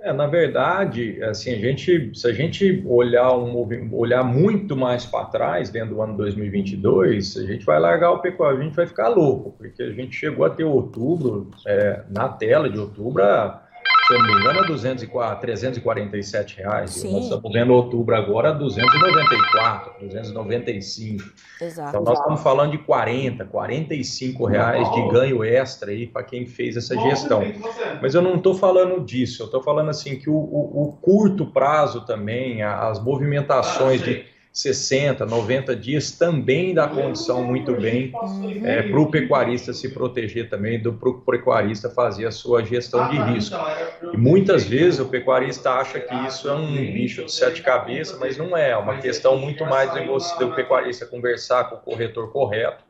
É, 0.00 0.12
na 0.12 0.28
verdade, 0.28 1.20
assim, 1.24 1.52
a 1.52 1.58
gente, 1.58 2.12
se 2.14 2.28
a 2.28 2.32
gente 2.32 2.84
olhar, 2.86 3.36
um, 3.36 3.92
olhar 3.92 4.22
muito 4.22 4.76
mais 4.76 5.04
para 5.04 5.24
trás, 5.24 5.70
dentro 5.70 5.96
do 5.96 6.02
ano 6.02 6.16
2022, 6.16 7.36
a 7.36 7.42
gente 7.44 7.64
vai 7.66 7.80
largar 7.80 8.12
o 8.12 8.20
pecuário, 8.20 8.60
a 8.60 8.62
gente 8.62 8.76
vai 8.76 8.86
ficar 8.86 9.08
louco, 9.08 9.56
porque 9.58 9.82
a 9.82 9.90
gente 9.90 10.14
chegou 10.14 10.44
a 10.46 10.50
ter 10.50 10.62
outubro, 10.62 11.50
é, 11.66 12.02
na 12.08 12.28
tela 12.28 12.70
de 12.70 12.78
outubro, 12.78 13.24
a 13.24 13.67
se 14.08 14.14
eu 14.14 14.22
não 14.22 14.26
me 14.26 14.40
engano, 14.40 14.60
é 14.60 14.66
204, 14.66 15.40
347 15.42 16.56
reais. 16.56 16.90
Sim. 16.92 17.12
Nós 17.12 17.24
estamos 17.24 17.52
vendo 17.52 17.74
outubro 17.74 18.16
agora 18.16 18.52
294, 18.52 20.00
295. 20.00 21.24
Exato. 21.60 21.88
Então 21.90 22.02
nós 22.02 22.18
estamos 22.18 22.40
falando 22.40 22.70
de 22.70 22.78
40, 22.78 23.44
45 23.44 24.46
reais 24.46 24.90
de 24.92 25.08
ganho 25.08 25.44
extra 25.44 25.90
aí 25.90 26.06
para 26.06 26.22
quem 26.22 26.46
fez 26.46 26.78
essa 26.78 26.98
gestão. 26.98 27.42
Mas 28.00 28.14
eu 28.14 28.22
não 28.22 28.36
estou 28.36 28.54
falando 28.54 29.04
disso, 29.04 29.42
eu 29.42 29.46
estou 29.46 29.62
falando 29.62 29.90
assim 29.90 30.18
que 30.18 30.30
o, 30.30 30.36
o, 30.36 30.84
o 30.84 30.92
curto 30.92 31.44
prazo 31.44 32.06
também, 32.06 32.62
as 32.62 32.98
movimentações 33.04 34.00
de 34.00 34.24
60, 34.58 35.24
90 35.24 35.76
dias 35.76 36.10
também 36.10 36.74
dá 36.74 36.88
condição 36.88 37.44
muito 37.44 37.76
bem 37.76 38.12
é, 38.64 38.82
para 38.82 38.98
o 38.98 39.08
pecuarista 39.08 39.72
se 39.72 39.88
proteger 39.88 40.48
também, 40.48 40.82
do 40.82 40.92
pro 40.92 41.20
pecuarista 41.20 41.88
fazer 41.88 42.26
a 42.26 42.32
sua 42.32 42.64
gestão 42.64 43.08
de 43.08 43.16
risco. 43.18 43.56
E 44.12 44.16
muitas 44.16 44.64
vezes 44.64 44.98
o 44.98 45.06
pecuarista 45.06 45.70
acha 45.70 46.00
que 46.00 46.12
isso 46.26 46.48
é 46.48 46.52
um 46.52 46.74
bicho 46.74 47.24
de 47.24 47.30
sete 47.30 47.62
cabeças, 47.62 48.18
mas 48.18 48.36
não 48.36 48.56
é. 48.56 48.70
É 48.70 48.76
uma 48.76 48.98
questão 48.98 49.38
muito 49.38 49.64
mais 49.64 49.92
de 49.94 50.04
você, 50.04 50.36
do 50.40 50.52
pecuarista 50.52 51.06
conversar 51.06 51.70
com 51.70 51.76
o 51.76 51.78
corretor 51.78 52.32
correto, 52.32 52.82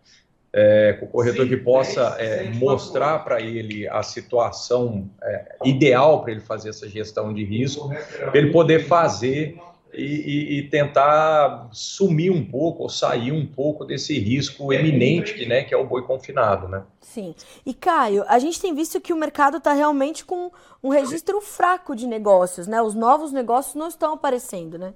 é, 0.50 0.94
com 0.94 1.04
o 1.04 1.08
corretor 1.10 1.46
que 1.46 1.56
possa 1.58 2.16
é, 2.18 2.44
mostrar 2.54 3.18
para 3.18 3.42
ele 3.42 3.86
a 3.86 4.02
situação 4.02 5.10
é, 5.22 5.56
ideal 5.66 6.22
para 6.22 6.32
ele 6.32 6.40
fazer 6.40 6.70
essa 6.70 6.88
gestão 6.88 7.34
de 7.34 7.44
risco, 7.44 7.90
para 8.30 8.38
ele 8.38 8.50
poder 8.50 8.86
fazer 8.86 9.58
e, 9.92 10.58
e, 10.58 10.68
tentar 10.68 11.68
sumir 11.72 12.30
um 12.30 12.44
pouco 12.44 12.82
ou 12.82 12.88
sair 12.88 13.32
um 13.32 13.46
pouco 13.46 13.84
desse 13.84 14.18
risco 14.18 14.72
eminente 14.72 15.34
que, 15.34 15.46
né, 15.46 15.62
que 15.64 15.74
é 15.74 15.76
o 15.76 15.86
boi 15.86 16.02
confinado, 16.02 16.68
né? 16.68 16.82
Sim. 17.00 17.34
E 17.64 17.72
Caio, 17.72 18.24
a 18.28 18.38
gente 18.38 18.60
tem 18.60 18.74
visto 18.74 19.00
que 19.00 19.12
o 19.12 19.16
mercado 19.16 19.56
está 19.56 19.72
realmente 19.72 20.24
com 20.24 20.50
um 20.82 20.90
registro 20.90 21.40
fraco 21.40 21.96
de 21.96 22.06
negócios, 22.06 22.66
né? 22.66 22.82
Os 22.82 22.94
novos 22.94 23.32
negócios 23.32 23.74
não 23.74 23.88
estão 23.88 24.12
aparecendo, 24.12 24.78
né? 24.78 24.92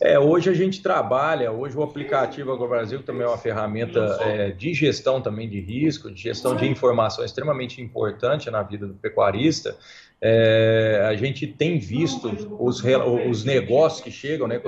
É, 0.00 0.18
hoje 0.18 0.50
a 0.50 0.54
gente 0.54 0.82
trabalha, 0.82 1.52
hoje 1.52 1.76
o 1.76 1.82
aplicativo 1.82 2.52
AgroBrasil 2.52 3.02
também 3.02 3.22
é 3.22 3.28
uma 3.28 3.38
ferramenta 3.38 4.00
é, 4.20 4.50
de 4.50 4.74
gestão 4.74 5.20
também 5.20 5.48
de 5.48 5.60
risco, 5.60 6.10
de 6.10 6.20
gestão 6.20 6.56
de 6.56 6.66
informação 6.66 7.24
extremamente 7.24 7.80
importante 7.80 8.50
na 8.50 8.62
vida 8.62 8.86
do 8.86 8.94
pecuarista. 8.94 9.76
É, 10.18 11.04
a 11.06 11.14
gente 11.14 11.46
tem 11.46 11.78
visto 11.78 12.28
os, 12.58 12.82
os 12.82 13.44
negócios 13.44 14.00
que 14.00 14.10
chegam, 14.10 14.48
né, 14.48 14.58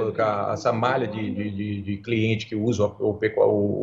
essa 0.52 0.70
malha 0.74 1.06
de, 1.06 1.30
de, 1.30 1.80
de 1.80 1.96
cliente 1.96 2.44
que 2.44 2.54
usa 2.54 2.84
o, 2.84 3.18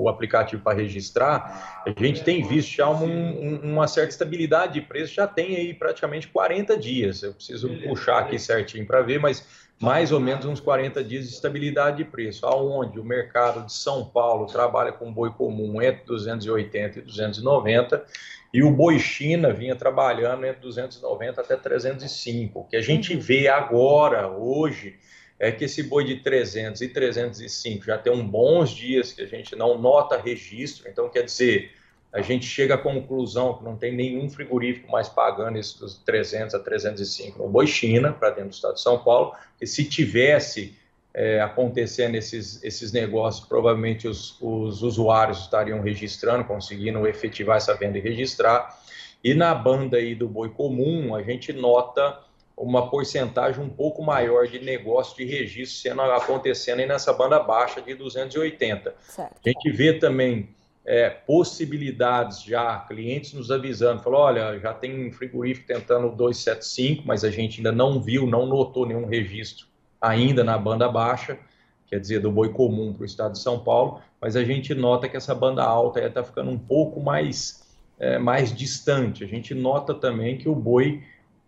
o, 0.04 0.08
aplicativo 0.08 0.62
para 0.62 0.78
registrar, 0.78 1.84
a 1.84 2.04
gente 2.04 2.24
tem 2.24 2.48
visto 2.48 2.70
já 2.70 2.88
um, 2.88 3.60
uma 3.64 3.88
certa 3.88 4.12
estabilidade 4.12 4.74
de 4.74 4.82
preço, 4.82 5.16
já 5.16 5.26
tem 5.26 5.56
aí 5.56 5.74
praticamente 5.74 6.28
40 6.28 6.78
dias. 6.78 7.24
Eu 7.24 7.34
preciso 7.34 7.68
puxar 7.80 8.20
aqui 8.20 8.38
certinho 8.38 8.86
para 8.86 9.02
ver, 9.02 9.20
mas 9.20 9.44
mais 9.80 10.12
ou 10.12 10.20
menos 10.20 10.46
uns 10.46 10.60
40 10.60 11.04
dias 11.04 11.28
de 11.28 11.34
estabilidade 11.34 11.98
de 11.98 12.06
preço, 12.06 12.46
aonde 12.46 13.00
o 13.00 13.04
mercado 13.04 13.66
de 13.66 13.74
São 13.74 14.06
Paulo 14.06 14.46
trabalha 14.48 14.92
com 14.92 15.12
boi 15.12 15.32
comum 15.32 15.82
entre 15.82 16.06
280 16.06 17.00
e 17.00 17.02
290 17.02 18.06
e 18.54 18.64
o 18.64 18.72
boi 18.72 18.98
China 19.00 19.52
vinha 19.52 19.76
trabalhando 19.76 20.46
entre 20.46 20.62
290 20.62 21.42
até 21.42 21.58
305. 21.58 22.60
O 22.60 22.64
que 22.64 22.78
a 22.78 22.82
gente 22.82 23.14
uhum. 23.14 23.20
vê 23.20 23.50
agora, 23.50 24.30
hoje, 24.30 24.96
é 25.38 25.52
que 25.52 25.66
esse 25.66 25.84
boi 25.84 26.06
de 26.06 26.22
300 26.22 26.82
e 26.82 26.88
305 26.88 27.84
já 27.84 27.98
tem 27.98 28.14
um 28.14 28.26
bons 28.26 28.70
dias 28.70 29.12
que 29.12 29.22
a 29.22 29.26
gente 29.26 29.56
não 29.58 29.78
nota 29.78 30.18
registro, 30.18 30.90
então 30.90 31.10
quer 31.10 31.24
dizer, 31.24 31.72
a 32.16 32.22
gente 32.22 32.46
chega 32.46 32.76
à 32.76 32.78
conclusão 32.78 33.56
que 33.56 33.64
não 33.66 33.76
tem 33.76 33.94
nenhum 33.94 34.30
frigorífico 34.30 34.90
mais 34.90 35.10
pagando 35.10 35.58
esses 35.58 35.74
dos 35.74 35.98
300 35.98 36.56
a 36.56 36.60
305 36.60 37.38
no 37.38 37.50
boi 37.50 37.68
China, 37.68 38.14
para 38.14 38.30
dentro 38.30 38.52
do 38.52 38.54
estado 38.54 38.76
de 38.76 38.82
São 38.82 38.98
Paulo, 39.00 39.34
e 39.60 39.68
se 39.68 39.84
tivesse 39.84 40.74
é, 41.14 41.42
acontecendo 41.42 42.16
esses, 42.16 42.64
esses 42.64 42.94
negócios, 42.94 43.46
provavelmente 43.46 44.08
os, 44.08 44.38
os 44.40 44.82
usuários 44.82 45.40
estariam 45.40 45.82
registrando, 45.82 46.46
conseguindo 46.46 47.06
efetivar 47.06 47.58
essa 47.58 47.76
venda 47.76 47.98
e 47.98 48.02
registrar. 48.02 48.80
E 49.22 49.34
na 49.34 49.54
banda 49.54 49.98
aí 49.98 50.16
do 50.16 50.30
boi 50.30 50.48
comum, 50.48 51.14
a 51.14 51.22
gente 51.22 51.52
nota 51.52 52.22
uma 52.56 52.90
porcentagem 52.90 53.62
um 53.62 53.68
pouco 53.68 54.02
maior 54.02 54.48
de 54.48 54.60
negócio 54.60 55.18
de 55.18 55.26
registro 55.26 55.82
sendo 55.82 56.02
acontecendo 56.02 56.80
aí 56.80 56.86
nessa 56.86 57.12
banda 57.12 57.40
baixa 57.40 57.82
de 57.82 57.94
280. 57.94 58.96
Certo. 59.02 59.36
A 59.46 59.50
gente 59.50 59.70
vê 59.70 59.92
também 59.92 60.56
é, 60.86 61.10
possibilidades 61.10 62.44
já, 62.44 62.80
clientes 62.80 63.34
nos 63.34 63.50
avisando, 63.50 64.04
falou, 64.04 64.22
olha, 64.22 64.60
já 64.60 64.74
tem 64.74 65.08
um 65.08 65.12
frigorífico 65.12 65.68
tentando 65.68 66.10
275, 66.10 67.04
mas 67.06 67.24
a 67.24 67.32
gente 67.32 67.58
ainda 67.58 67.72
não 67.72 68.00
viu, 68.00 68.28
não 68.28 68.46
notou 68.46 68.86
nenhum 68.86 69.06
registro 69.06 69.68
ainda 70.00 70.44
na 70.44 70.58
banda 70.58 70.88
baixa, 70.88 71.40
quer 71.88 72.00
dizer, 72.00 72.20
do 72.20 72.32
boi 72.32 72.50
comum 72.50 72.94
para 72.94 73.02
o 73.02 73.06
estado 73.06 73.34
de 73.34 73.40
São 73.40 73.60
Paulo, 73.60 74.00
mas 74.22 74.36
a 74.36 74.44
gente 74.44 74.76
nota 74.76 75.10
que 75.10 75.18
essa 75.18 75.34
banda 75.34 75.64
alta 75.64 76.00
está 76.00 76.24
ficando 76.24 76.52
um 76.52 76.58
pouco 76.58 77.02
mais, 77.02 77.64
é, 78.00 78.20
mais 78.20 78.56
distante. 78.56 79.24
A 79.24 79.28
gente 79.28 79.56
nota 79.56 79.94
também 79.94 80.38
que 80.38 80.48
o 80.48 80.56
boi 80.56 81.02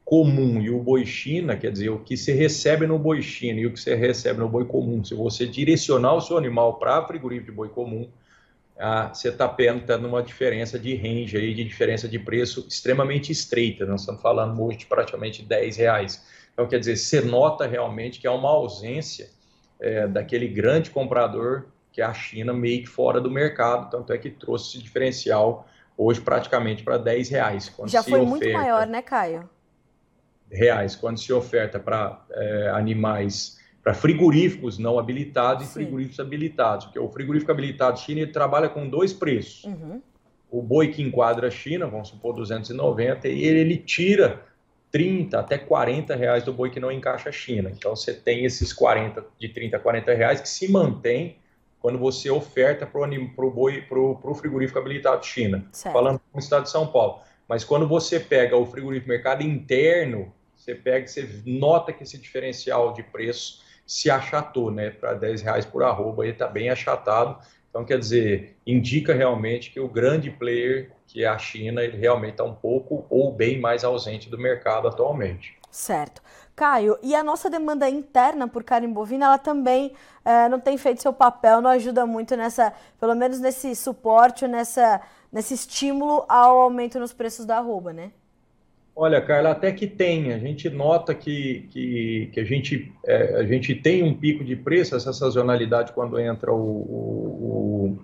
comum 0.03 0.61
e 0.61 0.69
o 0.69 0.79
boi 0.79 1.05
China, 1.05 1.55
quer 1.55 1.71
dizer, 1.71 1.89
o 1.89 1.99
que 1.99 2.15
se 2.15 2.31
recebe 2.31 2.87
no 2.87 2.97
boi 2.97 3.21
China 3.21 3.59
e 3.59 3.65
o 3.67 3.73
que 3.73 3.79
você 3.79 3.93
recebe 3.93 4.39
no 4.39 4.47
boi 4.47 4.65
comum, 4.65 5.03
se 5.03 5.13
você 5.13 5.45
direcionar 5.45 6.13
o 6.13 6.21
seu 6.21 6.37
animal 6.37 6.79
para 6.79 7.05
frigorífico 7.05 7.51
de 7.51 7.55
boi 7.55 7.69
comum, 7.69 8.07
ah, 8.79 9.09
você 9.13 9.29
está 9.29 9.47
tendo 9.47 10.07
uma 10.07 10.21
diferença 10.21 10.77
de 10.77 10.95
range 10.95 11.35
aí, 11.37 11.53
de 11.53 11.63
diferença 11.63 12.07
de 12.07 12.19
preço 12.19 12.65
extremamente 12.67 13.31
estreita. 13.31 13.85
Nós 13.85 14.01
estamos 14.01 14.21
falando 14.21 14.61
hoje 14.63 14.79
de 14.79 14.85
praticamente 14.85 15.43
10 15.43 15.77
reais. 15.77 16.23
Então, 16.53 16.67
quer 16.67 16.79
dizer, 16.79 16.95
você 16.95 17.21
nota 17.21 17.65
realmente 17.65 18.19
que 18.19 18.27
há 18.27 18.31
uma 18.31 18.49
ausência 18.49 19.29
é, 19.79 20.07
daquele 20.07 20.47
grande 20.47 20.89
comprador 20.89 21.65
que 21.97 22.01
é 22.01 22.05
a 22.05 22.13
China 22.13 22.53
meio 22.53 22.81
que 22.81 22.87
fora 22.87 23.19
do 23.19 23.31
mercado, 23.31 23.89
tanto 23.89 24.13
é 24.13 24.19
que 24.19 24.29
trouxe 24.29 24.69
esse 24.69 24.83
diferencial 24.83 25.67
hoje 25.97 26.21
praticamente 26.21 26.83
para 26.83 26.95
10 26.95 27.29
reais. 27.29 27.73
Já 27.87 28.03
foi 28.03 28.19
oferta, 28.19 28.29
muito 28.29 28.53
maior, 28.53 28.85
né, 28.85 29.01
Caio? 29.01 29.49
Reais, 30.51 30.95
quando 30.95 31.17
se 31.17 31.33
oferta 31.33 31.79
para 31.79 32.23
é, 32.29 32.69
animais 32.69 33.56
para 33.87 33.93
frigoríficos 33.93 34.77
não 34.77 34.99
habilitados 34.99 35.67
Sim. 35.67 35.69
e 35.69 35.73
frigoríficos 35.75 36.19
habilitados, 36.19 36.87
porque 36.87 36.99
o 36.99 37.07
frigorífico 37.07 37.49
habilitado 37.49 37.97
China 37.97 38.19
ele 38.19 38.33
trabalha 38.33 38.67
com 38.67 38.85
dois 38.85 39.13
preços. 39.13 39.63
Uhum. 39.63 40.01
O 40.51 40.61
boi 40.61 40.89
que 40.89 41.01
enquadra 41.01 41.47
a 41.47 41.49
China, 41.49 41.87
vamos 41.87 42.09
supor 42.09 42.35
290, 42.35 43.29
e 43.29 43.43
ele, 43.43 43.59
ele 43.59 43.77
tira 43.77 44.43
30 44.91 45.39
até 45.39 45.57
40 45.57 46.17
reais 46.17 46.43
do 46.43 46.51
boi 46.51 46.69
que 46.69 46.81
não 46.81 46.91
encaixa 46.91 47.29
a 47.29 47.31
China. 47.31 47.71
Então 47.73 47.95
você 47.95 48.13
tem 48.13 48.43
esses 48.43 48.73
40, 48.73 49.23
de 49.39 49.47
30 49.47 49.77
a 49.77 49.79
40 49.79 50.13
reais 50.13 50.41
que 50.41 50.49
se 50.49 50.69
mantém 50.69 51.37
quando 51.79 51.97
você 51.97 52.29
oferta 52.29 52.85
para 52.85 52.99
o 52.99 53.51
boi, 53.51 53.83
para 53.83 53.97
o 53.97 54.35
frigorífico 54.35 54.79
habilitado 54.79 55.25
China, 55.25 55.65
certo. 55.71 55.93
falando 55.93 56.19
no 56.33 56.39
estado 56.41 56.63
de 56.63 56.71
São 56.71 56.87
Paulo. 56.87 57.21
Mas 57.47 57.63
quando 57.63 57.87
você 57.87 58.19
pega 58.19 58.57
o 58.57 58.65
frigorífico 58.65 59.07
mercado 59.07 59.43
interno, 59.43 60.33
você 60.57 60.75
pega, 60.75 61.07
você 61.07 61.41
nota 61.45 61.93
que 61.93 62.03
esse 62.03 62.17
diferencial 62.17 62.91
de 62.91 63.01
preço 63.01 63.65
se 63.87 64.11
achatou, 64.11 64.69
né? 64.69 64.91
Para 64.91 65.13
10 65.13 65.41
reais 65.41 65.65
por 65.65 65.81
arroba, 65.81 66.23
ele 66.23 66.33
está 66.33 66.45
bem 66.45 66.69
achatado. 66.69 67.37
Então, 67.69 67.85
quer 67.85 67.97
dizer, 67.97 68.57
indica 68.65 69.13
realmente 69.13 69.71
que 69.71 69.79
o 69.79 69.87
grande 69.87 70.29
player, 70.29 70.91
que 71.07 71.23
é 71.23 71.27
a 71.27 71.37
China, 71.37 71.81
ele 71.81 71.95
realmente 71.95 72.31
está 72.31 72.43
um 72.43 72.53
pouco 72.53 73.05
ou 73.09 73.31
bem 73.31 73.59
mais 73.59 73.83
ausente 73.83 74.29
do 74.29 74.37
mercado 74.37 74.87
atualmente. 74.87 75.57
Certo. 75.71 76.21
Caio, 76.55 76.97
e 77.03 77.13
a 77.13 77.23
nossa 77.23 77.51
demanda 77.51 77.87
interna 77.87 78.47
por 78.47 78.63
carne 78.63 78.87
bovina, 78.87 79.27
ela 79.27 79.37
também 79.37 79.93
é, 80.25 80.49
não 80.49 80.59
tem 80.59 80.75
feito 80.75 81.03
seu 81.03 81.13
papel, 81.13 81.61
não 81.61 81.69
ajuda 81.69 82.03
muito 82.05 82.35
nessa, 82.35 82.73
pelo 82.99 83.13
menos 83.13 83.39
nesse 83.39 83.75
suporte, 83.75 84.47
nessa, 84.47 84.99
nesse 85.31 85.53
estímulo 85.53 86.25
ao 86.27 86.59
aumento 86.59 86.99
nos 86.99 87.13
preços 87.13 87.45
da 87.45 87.57
arroba, 87.57 87.93
né? 87.93 88.11
Olha, 88.99 89.21
Carla, 89.21 89.51
até 89.51 89.71
que 89.71 89.85
tem. 89.85 90.33
A 90.33 90.39
gente 90.39 90.71
nota 90.71 91.13
que, 91.13 91.67
que, 91.69 92.31
que 92.33 92.39
a, 92.39 92.43
gente, 92.43 92.91
é, 93.05 93.35
a 93.35 93.43
gente 93.43 93.75
tem 93.75 94.01
um 94.01 94.11
pico 94.11 94.43
de 94.43 94.55
preço, 94.55 94.95
essa 94.95 95.13
sazonalidade 95.13 95.91
quando 95.91 96.19
entra 96.19 96.51
o, 96.51 96.57
o, 96.57 97.99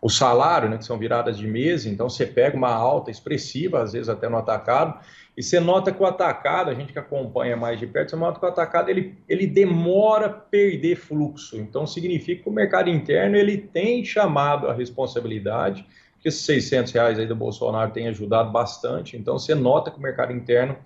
o, 0.00 0.08
salário, 0.08 0.70
né, 0.70 0.78
que 0.78 0.86
são 0.86 0.96
viradas 0.96 1.36
de 1.36 1.46
mês, 1.46 1.84
então 1.84 2.08
você 2.08 2.24
pega 2.24 2.56
uma 2.56 2.72
alta 2.72 3.10
expressiva, 3.10 3.82
às 3.82 3.92
vezes 3.92 4.08
até 4.08 4.26
no 4.26 4.38
atacado, 4.38 4.98
e 5.36 5.42
você 5.42 5.60
nota 5.60 5.92
que 5.92 6.02
o 6.02 6.06
atacado, 6.06 6.70
a 6.70 6.74
gente 6.74 6.94
que 6.94 6.98
acompanha 6.98 7.54
mais 7.54 7.78
de 7.78 7.86
perto, 7.86 8.12
você 8.12 8.16
nota 8.16 8.40
que 8.40 8.46
o 8.46 8.48
atacado 8.48 8.88
ele, 8.88 9.18
ele 9.28 9.46
demora 9.46 10.26
a 10.28 10.30
perder 10.30 10.96
fluxo. 10.96 11.58
Então 11.58 11.86
significa 11.86 12.44
que 12.44 12.48
o 12.48 12.52
mercado 12.52 12.88
interno 12.88 13.36
ele 13.36 13.58
tem 13.58 14.02
chamado 14.02 14.66
a 14.66 14.72
responsabilidade 14.72 15.86
que 16.20 16.28
esses 16.28 16.42
600 16.42 16.92
reais 16.92 17.18
aí 17.18 17.26
do 17.26 17.36
Bolsonaro 17.36 17.90
tem 17.90 18.08
ajudado 18.08 18.50
bastante. 18.50 19.16
Então, 19.16 19.38
você 19.38 19.54
nota 19.54 19.90
que 19.90 19.98
o 19.98 20.02
mercado 20.02 20.32
interno 20.32 20.76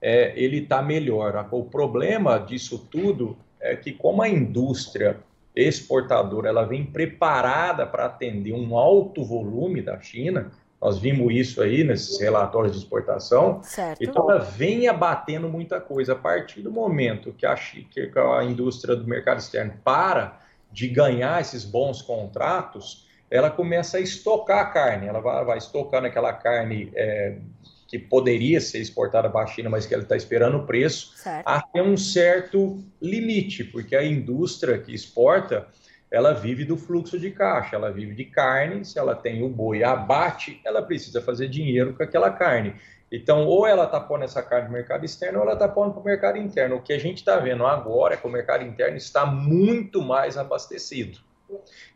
é, 0.00 0.32
ele 0.36 0.58
está 0.58 0.80
melhor. 0.82 1.48
O 1.50 1.64
problema 1.64 2.38
disso 2.38 2.78
tudo 2.90 3.36
é 3.60 3.76
que 3.76 3.92
como 3.92 4.22
a 4.22 4.28
indústria 4.28 5.18
exportadora 5.54 6.48
ela 6.48 6.64
vem 6.64 6.84
preparada 6.84 7.86
para 7.86 8.06
atender 8.06 8.52
um 8.52 8.76
alto 8.76 9.24
volume 9.24 9.82
da 9.82 10.00
China, 10.00 10.50
nós 10.80 10.98
vimos 10.98 11.34
isso 11.34 11.60
aí 11.60 11.84
nesses 11.84 12.18
relatórios 12.18 12.72
de 12.72 12.78
exportação. 12.78 13.62
Certo. 13.62 14.02
Então 14.02 14.30
ela 14.30 14.40
vem 14.40 14.88
abatendo 14.88 15.48
muita 15.48 15.78
coisa. 15.78 16.14
A 16.14 16.16
partir 16.16 16.62
do 16.62 16.70
momento 16.70 17.34
que 17.34 17.44
a, 17.44 17.54
que 17.54 18.10
a 18.16 18.44
indústria 18.44 18.96
do 18.96 19.06
mercado 19.06 19.38
externo 19.38 19.74
para 19.84 20.40
de 20.72 20.88
ganhar 20.88 21.40
esses 21.40 21.64
bons 21.64 22.00
contratos, 22.00 23.06
ela 23.30 23.50
começa 23.50 23.98
a 23.98 24.00
estocar 24.00 24.58
a 24.58 24.66
carne, 24.66 25.06
ela 25.06 25.20
vai, 25.20 25.44
vai 25.44 25.58
estocando 25.58 26.08
aquela 26.08 26.32
carne 26.32 26.90
é, 26.96 27.36
que 27.86 27.98
poderia 27.98 28.60
ser 28.60 28.80
exportada 28.80 29.30
para 29.30 29.44
a 29.44 29.46
China, 29.46 29.70
mas 29.70 29.86
que 29.86 29.94
ela 29.94 30.02
está 30.02 30.16
esperando 30.16 30.58
o 30.58 30.66
preço, 30.66 31.12
certo. 31.16 31.46
até 31.46 31.80
um 31.80 31.96
certo 31.96 32.82
limite, 33.00 33.62
porque 33.62 33.94
a 33.94 34.04
indústria 34.04 34.78
que 34.78 34.92
exporta, 34.92 35.68
ela 36.10 36.32
vive 36.32 36.64
do 36.64 36.76
fluxo 36.76 37.20
de 37.20 37.30
caixa, 37.30 37.76
ela 37.76 37.92
vive 37.92 38.16
de 38.16 38.24
carne, 38.24 38.84
se 38.84 38.98
ela 38.98 39.14
tem 39.14 39.44
o 39.44 39.48
boi 39.48 39.84
abate, 39.84 40.60
ela 40.64 40.82
precisa 40.82 41.22
fazer 41.22 41.48
dinheiro 41.48 41.94
com 41.94 42.02
aquela 42.02 42.30
carne. 42.30 42.74
Então, 43.12 43.46
ou 43.46 43.66
ela 43.66 43.84
está 43.84 44.00
pondo 44.00 44.24
essa 44.24 44.42
carne 44.42 44.66
no 44.66 44.72
mercado 44.72 45.04
externo, 45.04 45.38
ou 45.38 45.44
ela 45.44 45.54
está 45.54 45.68
pondo 45.68 45.92
para 45.92 46.00
o 46.00 46.04
mercado 46.04 46.38
interno. 46.38 46.76
O 46.76 46.82
que 46.82 46.92
a 46.92 46.98
gente 46.98 47.18
está 47.18 47.36
vendo 47.38 47.66
agora 47.66 48.14
é 48.14 48.16
que 48.16 48.26
o 48.26 48.30
mercado 48.30 48.64
interno 48.64 48.96
está 48.96 49.26
muito 49.26 50.00
mais 50.00 50.36
abastecido 50.36 51.18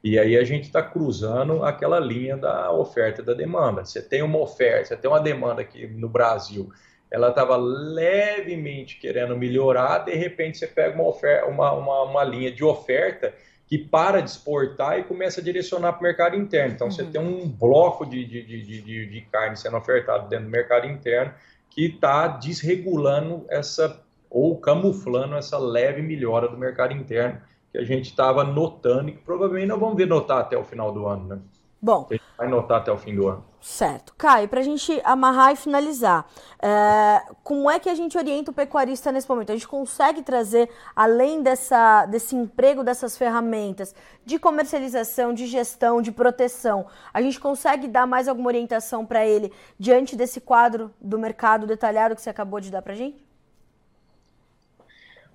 E 0.02 0.18
aí 0.18 0.37
a 0.37 0.44
gente 0.44 0.64
está 0.64 0.82
cruzando 0.82 1.64
aquela 1.64 1.99
linha 1.99 2.37
da 2.37 2.70
oferta 2.73 3.23
e 3.23 3.25
da 3.25 3.34
demanda. 3.34 3.84
Você 3.84 4.02
tem 4.02 4.23
uma 4.23 4.38
oferta, 4.38 4.87
você 4.87 4.96
tem 4.96 5.11
uma 5.11 5.20
demanda 5.20 5.62
aqui 5.62 5.87
no 5.87 6.08
Brasil, 6.08 6.70
ela 7.11 7.28
estava 7.28 7.56
levemente 7.56 8.99
querendo 8.99 9.37
melhorar, 9.37 9.99
de 9.99 10.14
repente 10.14 10.58
você 10.58 10.66
pega 10.66 10.94
uma, 10.94 11.08
oferta, 11.08 11.46
uma, 11.46 11.73
uma, 11.73 12.02
uma 12.02 12.25
linha 12.25 12.50
de 12.50 12.64
oferta 12.64 13.32
que 13.66 13.78
para 13.78 14.20
de 14.20 14.30
exportar 14.30 14.99
e 14.99 15.04
começa 15.04 15.40
a 15.40 15.44
direcionar 15.44 15.92
para 15.92 16.00
o 16.00 16.02
mercado 16.02 16.37
interno. 16.37 16.75
Então, 16.75 16.87
uhum. 16.88 16.92
você 16.92 17.04
tem 17.04 17.20
um 17.20 17.49
bloco 17.49 18.04
de, 18.04 18.25
de, 18.25 18.42
de, 18.42 18.82
de, 18.82 19.06
de 19.06 19.20
carne 19.23 19.56
sendo 19.56 19.76
ofertado 19.76 20.28
dentro 20.28 20.46
do 20.46 20.50
mercado 20.50 20.87
interno 20.87 21.32
que 21.70 21.87
está 21.87 22.28
desregulando 22.28 23.46
essa, 23.49 24.00
ou 24.28 24.58
camuflando 24.58 25.34
essa 25.37 25.58
leve 25.58 26.02
melhora 26.02 26.49
do 26.49 26.58
mercado 26.58 26.92
interno 26.92 27.40
que 27.75 27.78
a 27.78 27.85
gente 27.85 28.04
estava 28.04 28.45
notando 28.45 29.09
e 29.09 29.12
que 29.14 29.19
provavelmente 29.19 29.66
não 29.66 29.81
vamos 29.81 29.97
ver 29.97 30.07
notar 30.07 30.38
até 30.38 30.57
o 30.57 30.62
final 30.62 30.93
do 30.93 31.09
ano, 31.09 31.26
né? 31.26 31.38
Bom. 31.83 32.07
A 32.09 32.14
gente 32.14 32.23
vai 32.38 32.49
notar 32.49 32.81
até 32.81 32.93
o 32.93 32.97
fim 32.97 33.16
do 33.16 33.26
ano. 33.26 33.45
Certo. 33.61 34.14
Caio, 34.16 34.49
para 34.49 34.61
a 34.61 34.62
gente 34.62 35.00
amarrar 35.02 35.52
e 35.52 35.57
finalizar, 35.57 36.25
é, 36.62 37.21
como 37.43 37.69
é 37.69 37.81
que 37.81 37.88
a 37.88 37.95
gente 37.97 38.16
orienta 38.16 38.52
o 38.52 38.54
pecuarista 38.54 39.11
nesse 39.11 39.28
momento? 39.28 39.50
A 39.50 39.54
gente 39.54 39.66
consegue 39.66 40.23
trazer, 40.23 40.71
além 40.95 41.43
dessa, 41.43 42.07
desse 42.07 42.37
emprego, 42.37 42.85
dessas 42.85 43.19
ferramentas 43.19 43.93
de 44.25 44.38
comercialização, 44.38 45.35
de 45.35 45.45
gestão, 45.47 46.00
de 46.00 46.12
proteção, 46.12 46.87
a 47.12 47.21
gente 47.21 47.40
consegue 47.40 47.88
dar 47.88 48.07
mais 48.07 48.28
alguma 48.28 48.50
orientação 48.50 49.04
para 49.04 49.26
ele 49.26 49.52
diante 49.76 50.14
desse 50.14 50.40
quadro 50.40 50.95
do 51.00 51.19
mercado 51.19 51.66
detalhado 51.66 52.14
que 52.14 52.23
você 52.23 52.31
acabou 52.31 52.61
de 52.61 52.71
dar 52.71 52.83
para 52.83 52.93
a 52.93 52.97
gente? 52.97 53.24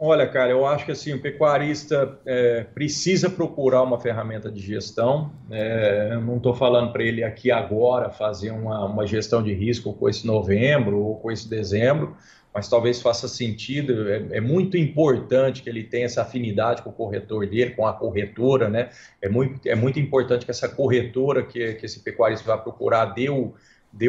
Olha, 0.02 0.26
cara, 0.26 0.52
eu 0.52 0.66
acho 0.66 0.86
que 0.86 0.94
assim, 0.94 1.12
o 1.12 1.20
pecuarista 1.20 2.18
é, 2.26 2.64
precisa 2.64 3.30
procurar 3.30 3.84
uma 3.84 4.00
ferramenta 4.00 4.50
de 4.50 4.62
gestão. 4.62 5.30
É, 5.52 6.16
não 6.16 6.38
estou 6.38 6.56
falando 6.56 6.94
para 6.94 7.04
ele 7.04 7.22
aqui 7.22 7.52
agora 7.52 8.10
fazer 8.10 8.52
uma, 8.52 8.86
uma 8.86 9.06
gestão 9.06 9.44
de 9.44 9.54
risco 9.54 9.92
com 9.92 10.08
esse 10.08 10.26
novembro 10.26 10.98
ou 11.00 11.18
com 11.18 11.30
esse 11.30 11.50
dezembro, 11.50 12.16
mas 12.54 12.70
talvez 12.70 13.02
faça 13.02 13.28
sentido. 13.28 14.10
É, 14.10 14.38
é, 14.38 14.40
muito 14.40 14.78
importante 14.78 15.62
que 15.62 15.70
ele 15.70 15.84
tenha 15.84 16.06
essa 16.06 16.22
afinidade 16.22 16.82
com 16.82 16.92
o 16.92 16.94
corretor 16.94 17.46
dele, 17.46 17.72
com 17.72 17.86
a 17.86 17.92
corretora, 17.92 18.70
né? 18.70 18.92
É 19.22 19.28
muito, 19.28 19.68
é 19.68 19.76
muito 19.76 20.00
importante 20.00 20.46
que 20.46 20.52
essa 20.52 20.70
corretora 20.70 21.44
que, 21.44 21.74
que 21.74 21.86
esse 21.86 22.00
pecuarista 22.00 22.46
vai 22.46 22.64
procurar 22.64 23.04
dê 23.08 23.30
o, 23.30 23.54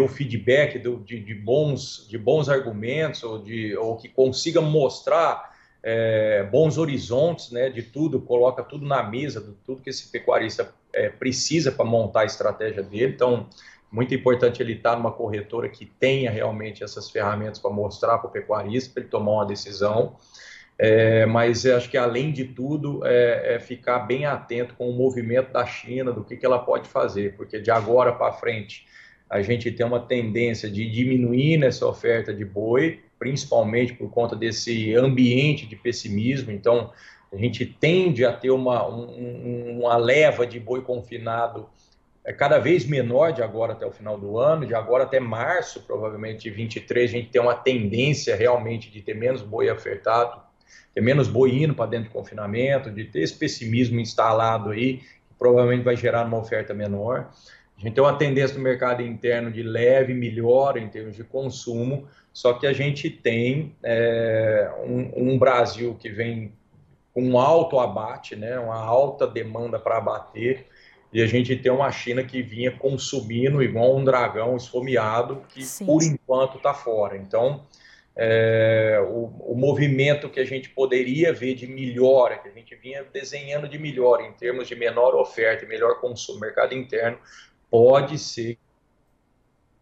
o 0.00 0.08
feedback 0.08 0.78
do, 0.78 0.98
de, 0.98 1.18
de, 1.18 1.34
bons, 1.34 2.06
de 2.08 2.16
bons 2.16 2.48
argumentos 2.48 3.24
ou, 3.24 3.42
de, 3.42 3.76
ou 3.76 3.96
que 3.96 4.08
consiga 4.08 4.60
mostrar 4.60 5.50
é, 5.82 6.42
bons 6.44 6.78
horizontes 6.78 7.50
né, 7.50 7.70
de 7.70 7.82
tudo, 7.82 8.20
coloca 8.20 8.62
tudo 8.62 8.86
na 8.86 9.02
mesa, 9.02 9.40
de 9.40 9.52
tudo 9.64 9.82
que 9.82 9.90
esse 9.90 10.10
pecuarista 10.10 10.72
é, 10.92 11.08
precisa 11.08 11.72
para 11.72 11.84
montar 11.84 12.20
a 12.20 12.24
estratégia 12.26 12.82
dele. 12.82 13.14
Então, 13.14 13.48
muito 13.90 14.14
importante 14.14 14.62
ele 14.62 14.74
estar 14.74 14.96
numa 14.96 15.10
corretora 15.10 15.68
que 15.68 15.84
tenha 15.84 16.30
realmente 16.30 16.84
essas 16.84 17.10
ferramentas 17.10 17.58
para 17.58 17.70
mostrar 17.70 18.18
para 18.18 18.28
o 18.28 18.32
pecuarista, 18.32 18.92
para 18.92 19.02
ele 19.02 19.10
tomar 19.10 19.32
uma 19.32 19.46
decisão. 19.46 20.16
É, 20.78 21.26
mas 21.26 21.66
acho 21.66 21.90
que, 21.90 21.98
além 21.98 22.32
de 22.32 22.44
tudo, 22.44 23.04
é, 23.04 23.54
é, 23.54 23.60
ficar 23.60 23.98
bem 24.00 24.24
atento 24.24 24.74
com 24.74 24.88
o 24.88 24.94
movimento 24.94 25.52
da 25.52 25.66
China, 25.66 26.12
do 26.12 26.24
que, 26.24 26.36
que 26.36 26.46
ela 26.46 26.58
pode 26.58 26.88
fazer, 26.88 27.36
porque 27.36 27.60
de 27.60 27.70
agora 27.70 28.12
para 28.12 28.32
frente 28.32 28.86
a 29.28 29.42
gente 29.42 29.70
tem 29.70 29.84
uma 29.84 30.00
tendência 30.00 30.70
de 30.70 30.90
diminuir 30.90 31.58
nessa 31.58 31.86
oferta 31.86 32.32
de 32.32 32.44
boi, 32.44 33.00
principalmente 33.20 33.92
por 33.92 34.10
conta 34.10 34.34
desse 34.34 34.94
ambiente 34.96 35.66
de 35.66 35.76
pessimismo. 35.76 36.50
Então, 36.50 36.90
a 37.32 37.36
gente 37.36 37.64
tende 37.64 38.24
a 38.24 38.32
ter 38.32 38.50
uma, 38.50 38.88
um, 38.88 39.78
uma 39.78 39.96
leva 39.96 40.44
de 40.44 40.58
boi 40.58 40.82
confinado 40.82 41.68
é 42.24 42.32
cada 42.32 42.58
vez 42.58 42.84
menor 42.84 43.32
de 43.32 43.42
agora 43.42 43.72
até 43.72 43.86
o 43.86 43.90
final 43.90 44.18
do 44.18 44.38
ano, 44.38 44.66
de 44.66 44.74
agora 44.74 45.04
até 45.04 45.18
março, 45.18 45.80
provavelmente 45.82 46.42
de 46.42 46.50
23, 46.50 47.10
a 47.10 47.12
gente 47.14 47.30
tem 47.30 47.40
uma 47.40 47.54
tendência 47.54 48.36
realmente 48.36 48.90
de 48.90 49.00
ter 49.00 49.14
menos 49.14 49.40
boi 49.40 49.70
ofertado, 49.70 50.40
ter 50.94 51.00
menos 51.00 51.28
boi 51.28 51.62
indo 51.62 51.74
para 51.74 51.90
dentro 51.90 52.10
do 52.10 52.12
confinamento, 52.12 52.90
de 52.90 53.04
ter 53.04 53.20
esse 53.20 53.34
pessimismo 53.34 53.98
instalado 53.98 54.70
aí, 54.70 54.98
que 54.98 55.34
provavelmente 55.38 55.82
vai 55.82 55.96
gerar 55.96 56.26
uma 56.26 56.38
oferta 56.38 56.74
menor. 56.74 57.30
A 57.80 57.82
gente 57.82 57.94
tem 57.94 58.04
uma 58.04 58.18
tendência 58.18 58.58
no 58.58 58.62
mercado 58.62 59.02
interno 59.02 59.50
de 59.50 59.62
leve 59.62 60.12
melhora 60.12 60.78
em 60.78 60.88
termos 60.88 61.16
de 61.16 61.24
consumo, 61.24 62.06
só 62.30 62.52
que 62.52 62.66
a 62.66 62.74
gente 62.74 63.08
tem 63.08 63.74
é, 63.82 64.70
um, 64.84 65.32
um, 65.32 65.38
Brasil 65.38 65.96
que 65.98 66.10
vem 66.10 66.52
com 67.14 67.22
um 67.22 67.38
alto 67.38 67.80
abate, 67.80 68.36
né, 68.36 68.58
uma 68.58 68.76
alta 68.76 69.26
demanda 69.26 69.78
para 69.78 69.96
abater, 69.96 70.66
e 71.10 71.22
a 71.22 71.26
gente 71.26 71.56
tem 71.56 71.72
uma 71.72 71.90
China 71.90 72.22
que 72.22 72.42
vinha 72.42 72.70
consumindo 72.70 73.62
igual 73.62 73.96
um 73.96 74.04
dragão 74.04 74.58
esfomeado, 74.58 75.42
que 75.48 75.64
Sim. 75.64 75.86
por 75.86 76.02
enquanto 76.02 76.58
está 76.58 76.74
fora. 76.74 77.16
Então, 77.16 77.64
é, 78.14 79.00
o, 79.08 79.52
o, 79.52 79.54
movimento 79.56 80.28
que 80.28 80.38
a 80.38 80.44
gente 80.44 80.68
poderia 80.68 81.32
ver 81.32 81.54
de 81.54 81.66
melhora, 81.66 82.38
que 82.38 82.48
a 82.48 82.52
gente 82.52 82.76
vinha 82.76 83.02
desenhando 83.02 83.66
de 83.66 83.78
melhora 83.78 84.22
em 84.22 84.32
termos 84.32 84.68
de 84.68 84.76
menor 84.76 85.14
oferta 85.14 85.64
e 85.64 85.68
melhor 85.68 86.00
consumo 86.00 86.38
no 86.38 86.44
mercado 86.44 86.74
interno, 86.74 87.18
pode 87.70 88.18
ser 88.18 88.58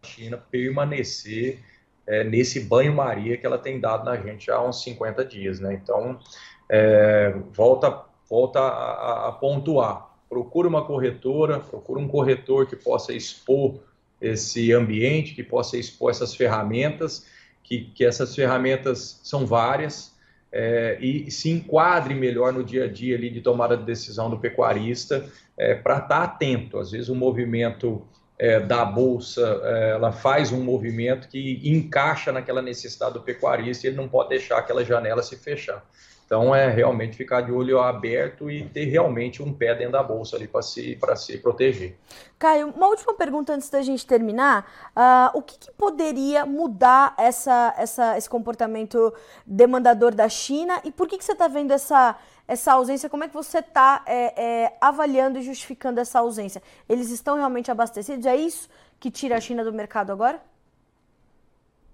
a 0.03 0.07
China 0.07 0.37
permanecer 0.37 1.59
é, 2.07 2.23
nesse 2.23 2.59
banho-maria 2.59 3.37
que 3.37 3.45
ela 3.45 3.57
tem 3.57 3.79
dado 3.79 4.05
na 4.05 4.17
gente 4.17 4.49
há 4.49 4.61
uns 4.61 4.81
50 4.83 5.23
dias. 5.25 5.59
Né? 5.59 5.73
Então, 5.73 6.19
é, 6.67 7.35
volta, 7.53 8.05
volta 8.29 8.59
a, 8.59 9.29
a, 9.29 9.31
pontuar. 9.31 10.09
Procure 10.27 10.67
uma 10.67 10.85
corretora, 10.85 11.59
procure 11.59 12.01
um 12.01 12.07
corretor 12.07 12.67
que 12.67 12.75
possa 12.75 13.13
expor 13.13 13.79
esse 14.21 14.71
ambiente, 14.71 15.33
que 15.33 15.43
possa 15.43 15.77
expor 15.77 16.11
essas 16.11 16.35
ferramentas, 16.35 17.25
que, 17.63 17.85
que 17.95 18.05
essas 18.05 18.35
ferramentas 18.35 19.19
são 19.23 19.45
várias, 19.45 20.15
é, 20.51 20.97
e 20.99 21.29
se 21.29 21.49
enquadre 21.49 22.13
melhor 22.13 22.51
no 22.51 22.63
dia 22.63 22.85
a 22.85 22.87
dia 22.87 23.15
ali 23.15 23.29
de 23.29 23.41
tomada 23.41 23.77
de 23.77 23.83
decisão 23.83 24.29
do 24.29 24.39
pecuarista 24.39 25.25
é, 25.57 25.75
para 25.75 25.95
estar 25.95 26.07
tá 26.07 26.23
atento. 26.23 26.79
Às 26.79 26.91
vezes 26.91 27.09
o 27.09 27.15
movimento 27.15 28.01
é, 28.37 28.59
da 28.59 28.83
bolsa 28.83 29.61
é, 29.63 29.89
ela 29.91 30.11
faz 30.11 30.51
um 30.51 30.63
movimento 30.63 31.27
que 31.27 31.61
encaixa 31.63 32.31
naquela 32.31 32.61
necessidade 32.61 33.13
do 33.13 33.21
pecuarista 33.21 33.85
e 33.85 33.89
ele 33.89 33.97
não 33.97 34.07
pode 34.07 34.29
deixar 34.29 34.57
aquela 34.57 34.83
janela 34.83 35.21
se 35.21 35.35
fechar. 35.35 35.85
Então 36.29 36.53
é 36.53 36.69
realmente 36.69 37.17
ficar 37.17 37.41
de 37.41 37.51
olho 37.51 37.79
aberto 37.79 38.51
e 38.51 38.63
ter 38.69 38.85
realmente 38.85 39.41
um 39.41 39.51
pé 39.51 39.73
dentro 39.73 39.93
da 39.93 40.03
bolsa 40.03 40.35
ali 40.35 40.47
para 40.47 40.61
se, 40.61 40.95
se 41.15 41.37
proteger. 41.39 41.97
Caio, 42.37 42.67
uma 42.67 42.87
última 42.87 43.15
pergunta 43.15 43.51
antes 43.51 43.67
da 43.67 43.81
gente 43.81 44.05
terminar. 44.05 44.91
Uh, 44.95 45.39
o 45.39 45.41
que, 45.41 45.57
que, 45.57 45.71
poderia 45.71 46.45
mudar 46.45 47.15
essa, 47.17 47.73
essa, 47.75 48.15
esse 48.15 48.29
comportamento 48.29 49.11
demandador 49.43 50.13
da 50.13 50.29
China 50.29 50.79
e 50.85 50.91
por 50.91 51.07
que, 51.07 51.17
que 51.17 51.25
você 51.25 51.31
está 51.31 51.47
vendo 51.47 51.71
essa, 51.71 52.15
essa 52.47 52.73
ausência? 52.73 53.09
Como 53.09 53.23
é 53.23 53.27
que 53.27 53.33
você 53.33 53.57
está 53.57 54.03
é, 54.05 54.65
é, 54.65 54.77
avaliando 54.79 55.39
e 55.39 55.41
justificando 55.41 55.99
essa 55.99 56.19
ausência? 56.19 56.61
Eles 56.87 57.09
estão 57.09 57.37
realmente 57.37 57.71
abastecidos? 57.71 58.27
É 58.27 58.35
isso 58.35 58.69
que 58.99 59.09
tira 59.09 59.35
a 59.35 59.41
China 59.41 59.63
do 59.63 59.73
mercado 59.73 60.11
agora? 60.11 60.39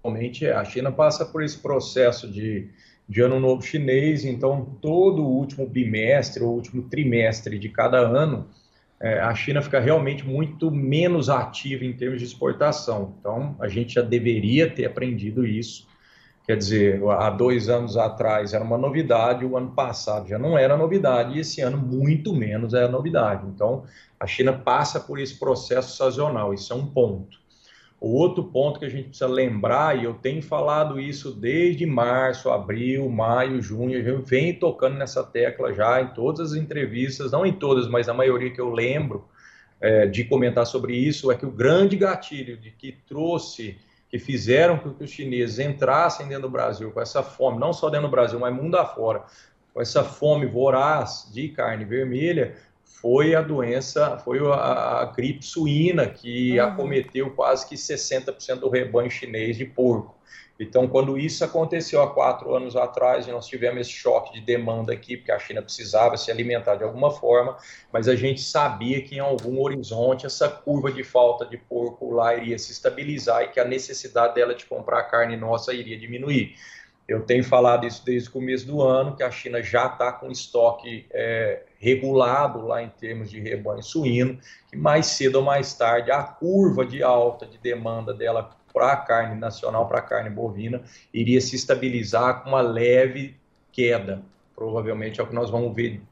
Realmente, 0.04 0.44
é. 0.44 0.52
a 0.52 0.62
China 0.62 0.92
passa 0.92 1.24
por 1.24 1.42
esse 1.42 1.56
processo 1.56 2.30
de 2.30 2.70
de 3.08 3.20
ano 3.20 3.38
novo 3.38 3.62
chinês, 3.62 4.24
então 4.24 4.76
todo 4.80 5.22
o 5.22 5.28
último 5.28 5.66
bimestre 5.66 6.42
ou 6.42 6.54
último 6.54 6.82
trimestre 6.82 7.58
de 7.58 7.68
cada 7.68 7.98
ano, 7.98 8.48
é, 9.00 9.20
a 9.20 9.34
China 9.34 9.62
fica 9.62 9.78
realmente 9.78 10.26
muito 10.26 10.70
menos 10.70 11.28
ativa 11.28 11.84
em 11.84 11.92
termos 11.92 12.18
de 12.18 12.24
exportação. 12.24 13.14
Então 13.20 13.54
a 13.60 13.68
gente 13.68 13.94
já 13.94 14.02
deveria 14.02 14.68
ter 14.68 14.86
aprendido 14.86 15.46
isso. 15.46 15.86
Quer 16.46 16.56
dizer, 16.56 17.02
há 17.10 17.28
dois 17.28 17.68
anos 17.68 17.96
atrás 17.96 18.54
era 18.54 18.62
uma 18.62 18.78
novidade, 18.78 19.44
o 19.44 19.56
ano 19.56 19.72
passado 19.72 20.28
já 20.28 20.38
não 20.38 20.56
era 20.56 20.76
novidade, 20.76 21.36
e 21.36 21.40
esse 21.40 21.60
ano 21.60 21.76
muito 21.76 22.32
menos 22.32 22.72
é 22.72 22.86
novidade. 22.86 23.44
Então, 23.48 23.84
a 24.18 24.28
China 24.28 24.52
passa 24.52 25.00
por 25.00 25.18
esse 25.18 25.36
processo 25.36 25.96
sazonal, 25.96 26.54
isso 26.54 26.72
é 26.72 26.76
um 26.76 26.86
ponto. 26.86 27.36
O 27.98 28.10
outro 28.10 28.44
ponto 28.44 28.78
que 28.78 28.84
a 28.84 28.90
gente 28.90 29.08
precisa 29.08 29.26
lembrar, 29.26 29.98
e 29.98 30.04
eu 30.04 30.14
tenho 30.14 30.42
falado 30.42 31.00
isso 31.00 31.32
desde 31.32 31.86
março, 31.86 32.50
abril, 32.50 33.08
maio, 33.08 33.60
junho, 33.62 33.98
eu 33.98 34.22
venho 34.22 34.58
tocando 34.58 34.96
nessa 34.96 35.24
tecla 35.24 35.72
já 35.72 36.02
em 36.02 36.08
todas 36.08 36.52
as 36.52 36.58
entrevistas, 36.58 37.32
não 37.32 37.46
em 37.46 37.54
todas, 37.54 37.88
mas 37.88 38.06
na 38.06 38.12
maioria 38.12 38.50
que 38.50 38.60
eu 38.60 38.70
lembro 38.70 39.26
é, 39.80 40.06
de 40.06 40.24
comentar 40.24 40.66
sobre 40.66 40.94
isso, 40.94 41.32
é 41.32 41.36
que 41.36 41.46
o 41.46 41.50
grande 41.50 41.96
gatilho 41.96 42.58
de 42.58 42.70
que 42.70 42.92
trouxe, 43.08 43.78
que 44.10 44.18
fizeram 44.18 44.78
com 44.78 44.92
que 44.92 45.04
os 45.04 45.10
chineses 45.10 45.58
entrassem 45.58 46.28
dentro 46.28 46.42
do 46.42 46.50
Brasil 46.50 46.90
com 46.90 47.00
essa 47.00 47.22
fome, 47.22 47.58
não 47.58 47.72
só 47.72 47.88
dentro 47.88 48.08
do 48.08 48.10
Brasil, 48.10 48.38
mas 48.38 48.54
mundo 48.54 48.76
afora, 48.76 49.24
com 49.72 49.80
essa 49.80 50.04
fome 50.04 50.46
voraz 50.46 51.30
de 51.32 51.48
carne 51.48 51.84
vermelha, 51.84 52.56
foi 52.86 53.34
a 53.34 53.42
doença, 53.42 54.18
foi 54.18 54.38
a, 54.38 55.00
a 55.00 55.04
gripe 55.06 55.44
suína 55.44 56.06
que 56.06 56.58
uhum. 56.58 56.66
acometeu 56.66 57.30
quase 57.30 57.68
que 57.68 57.74
60% 57.74 58.60
do 58.60 58.70
rebanho 58.70 59.10
chinês 59.10 59.56
de 59.56 59.64
porco. 59.64 60.16
Então, 60.58 60.88
quando 60.88 61.18
isso 61.18 61.44
aconteceu 61.44 62.00
há 62.00 62.10
quatro 62.10 62.54
anos 62.54 62.76
atrás, 62.76 63.26
nós 63.26 63.46
tivemos 63.46 63.82
esse 63.82 63.90
choque 63.90 64.32
de 64.32 64.40
demanda 64.40 64.92
aqui, 64.92 65.16
porque 65.16 65.30
a 65.30 65.38
China 65.38 65.60
precisava 65.60 66.16
se 66.16 66.30
alimentar 66.30 66.76
de 66.76 66.84
alguma 66.84 67.10
forma, 67.10 67.58
mas 67.92 68.08
a 68.08 68.16
gente 68.16 68.40
sabia 68.40 69.02
que 69.02 69.16
em 69.16 69.20
algum 69.20 69.60
horizonte 69.60 70.24
essa 70.24 70.48
curva 70.48 70.90
de 70.90 71.04
falta 71.04 71.44
de 71.44 71.58
porco 71.58 72.10
lá 72.10 72.34
iria 72.34 72.58
se 72.58 72.72
estabilizar 72.72 73.42
e 73.42 73.48
que 73.48 73.60
a 73.60 73.64
necessidade 73.66 74.34
dela 74.34 74.54
de 74.54 74.64
comprar 74.64 75.02
carne 75.04 75.36
nossa 75.36 75.74
iria 75.74 75.98
diminuir. 75.98 76.54
Eu 77.08 77.20
tenho 77.20 77.44
falado 77.44 77.86
isso 77.86 78.04
desde 78.04 78.28
o 78.28 78.32
começo 78.32 78.66
do 78.66 78.82
ano, 78.82 79.14
que 79.14 79.22
a 79.22 79.30
China 79.30 79.62
já 79.62 79.86
está 79.86 80.10
com 80.10 80.30
estoque 80.30 81.06
é, 81.12 81.62
regulado 81.78 82.66
lá 82.66 82.82
em 82.82 82.88
termos 82.88 83.30
de 83.30 83.40
rebanho 83.40 83.82
suíno, 83.82 84.38
que 84.68 84.76
mais 84.76 85.06
cedo 85.06 85.36
ou 85.36 85.44
mais 85.44 85.72
tarde 85.74 86.10
a 86.10 86.22
curva 86.22 86.84
de 86.84 87.02
alta 87.04 87.46
de 87.46 87.58
demanda 87.58 88.12
dela 88.12 88.50
para 88.74 88.92
a 88.92 88.96
carne 88.96 89.38
nacional, 89.38 89.86
para 89.86 90.00
a 90.00 90.02
carne 90.02 90.30
bovina, 90.30 90.82
iria 91.14 91.40
se 91.40 91.54
estabilizar 91.54 92.42
com 92.42 92.50
uma 92.50 92.60
leve 92.60 93.36
queda. 93.70 94.22
Provavelmente 94.54 95.20
é 95.20 95.22
o 95.22 95.26
que 95.26 95.34
nós 95.34 95.48
vamos 95.48 95.74
ver 95.74 96.02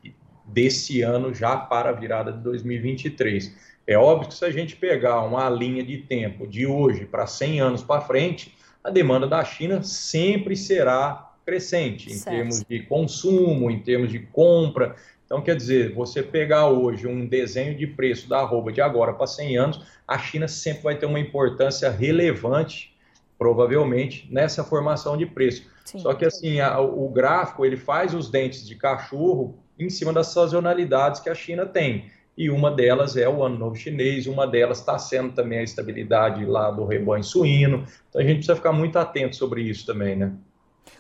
desse 0.45 1.03
ano 1.03 1.35
já 1.35 1.57
para 1.57 1.91
a 1.91 1.93
virada 1.93 2.33
de 2.33 2.39
2023. 2.39 3.75
É 3.87 3.99
óbvio 3.99 4.29
que 4.29 4.35
se 4.35 4.45
a 4.45 4.51
gente 4.51 4.77
pegar 4.77 5.23
uma 5.23 5.49
linha 5.51 5.83
de 5.83 5.99
tempo 5.99 6.47
de 6.47 6.67
hoje 6.67 7.05
para 7.05 7.27
100 7.27 7.61
anos 7.61 7.83
para 7.83 8.01
frente, 8.01 8.57
a 8.85 8.91
demanda 8.91 9.27
da 9.27 9.43
China 9.43 9.83
sempre 9.83 10.55
será 10.55 11.33
crescente 11.45 12.13
em 12.13 12.17
certo. 12.17 12.37
termos 12.37 12.65
de 12.65 12.81
consumo, 12.81 13.71
em 13.71 13.81
termos 13.81 14.11
de 14.11 14.19
compra. 14.19 14.95
Então, 15.25 15.41
quer 15.41 15.57
dizer, 15.57 15.95
você 15.95 16.23
pegar 16.23 16.69
hoje 16.69 17.07
um 17.07 17.27
desenho 17.27 17.75
de 17.75 17.87
preço 17.87 18.29
da 18.29 18.41
arroba 18.41 18.71
de 18.71 18.83
agora 18.83 19.15
para 19.15 19.27
100 19.27 19.57
anos, 19.57 19.87
a 20.07 20.19
China 20.19 20.47
sempre 20.47 20.83
vai 20.83 20.97
ter 20.97 21.07
uma 21.07 21.19
importância 21.19 21.91
relevante, 21.91 22.95
provavelmente, 23.39 24.29
nessa 24.31 24.63
formação 24.63 25.17
de 25.17 25.25
preço. 25.25 25.67
Sim. 25.85 25.99
Só 25.99 26.13
que, 26.13 26.27
assim, 26.27 26.61
a, 26.61 26.79
o 26.79 27.09
gráfico, 27.09 27.65
ele 27.65 27.77
faz 27.77 28.13
os 28.15 28.31
dentes 28.31 28.67
de 28.67 28.75
cachorro 28.75 29.59
em 29.79 29.89
cima 29.89 30.13
das 30.13 30.29
sazonalidades 30.29 31.21
que 31.21 31.31
a 31.31 31.35
China 31.35 31.65
tem 31.65 32.11
e 32.37 32.51
uma 32.51 32.71
delas 32.71 33.17
é 33.17 33.29
o 33.29 33.43
Ano 33.43 33.59
Novo 33.59 33.77
Chinês, 33.77 34.27
uma 34.27 34.47
delas 34.47 34.79
está 34.79 34.99
sendo 34.99 35.33
também 35.33 35.59
a 35.61 35.63
estabilidade 35.63 36.45
lá 36.45 36.71
do 36.71 36.85
rebanho 36.85 37.23
suíno. 37.23 37.87
Então 38.09 38.21
a 38.21 38.25
gente 38.25 38.37
precisa 38.37 38.57
ficar 38.57 38.73
muito 38.73 38.99
atento 38.99 39.37
sobre 39.37 39.63
isso 39.63 39.87
também, 39.87 40.17
né? 40.17 40.33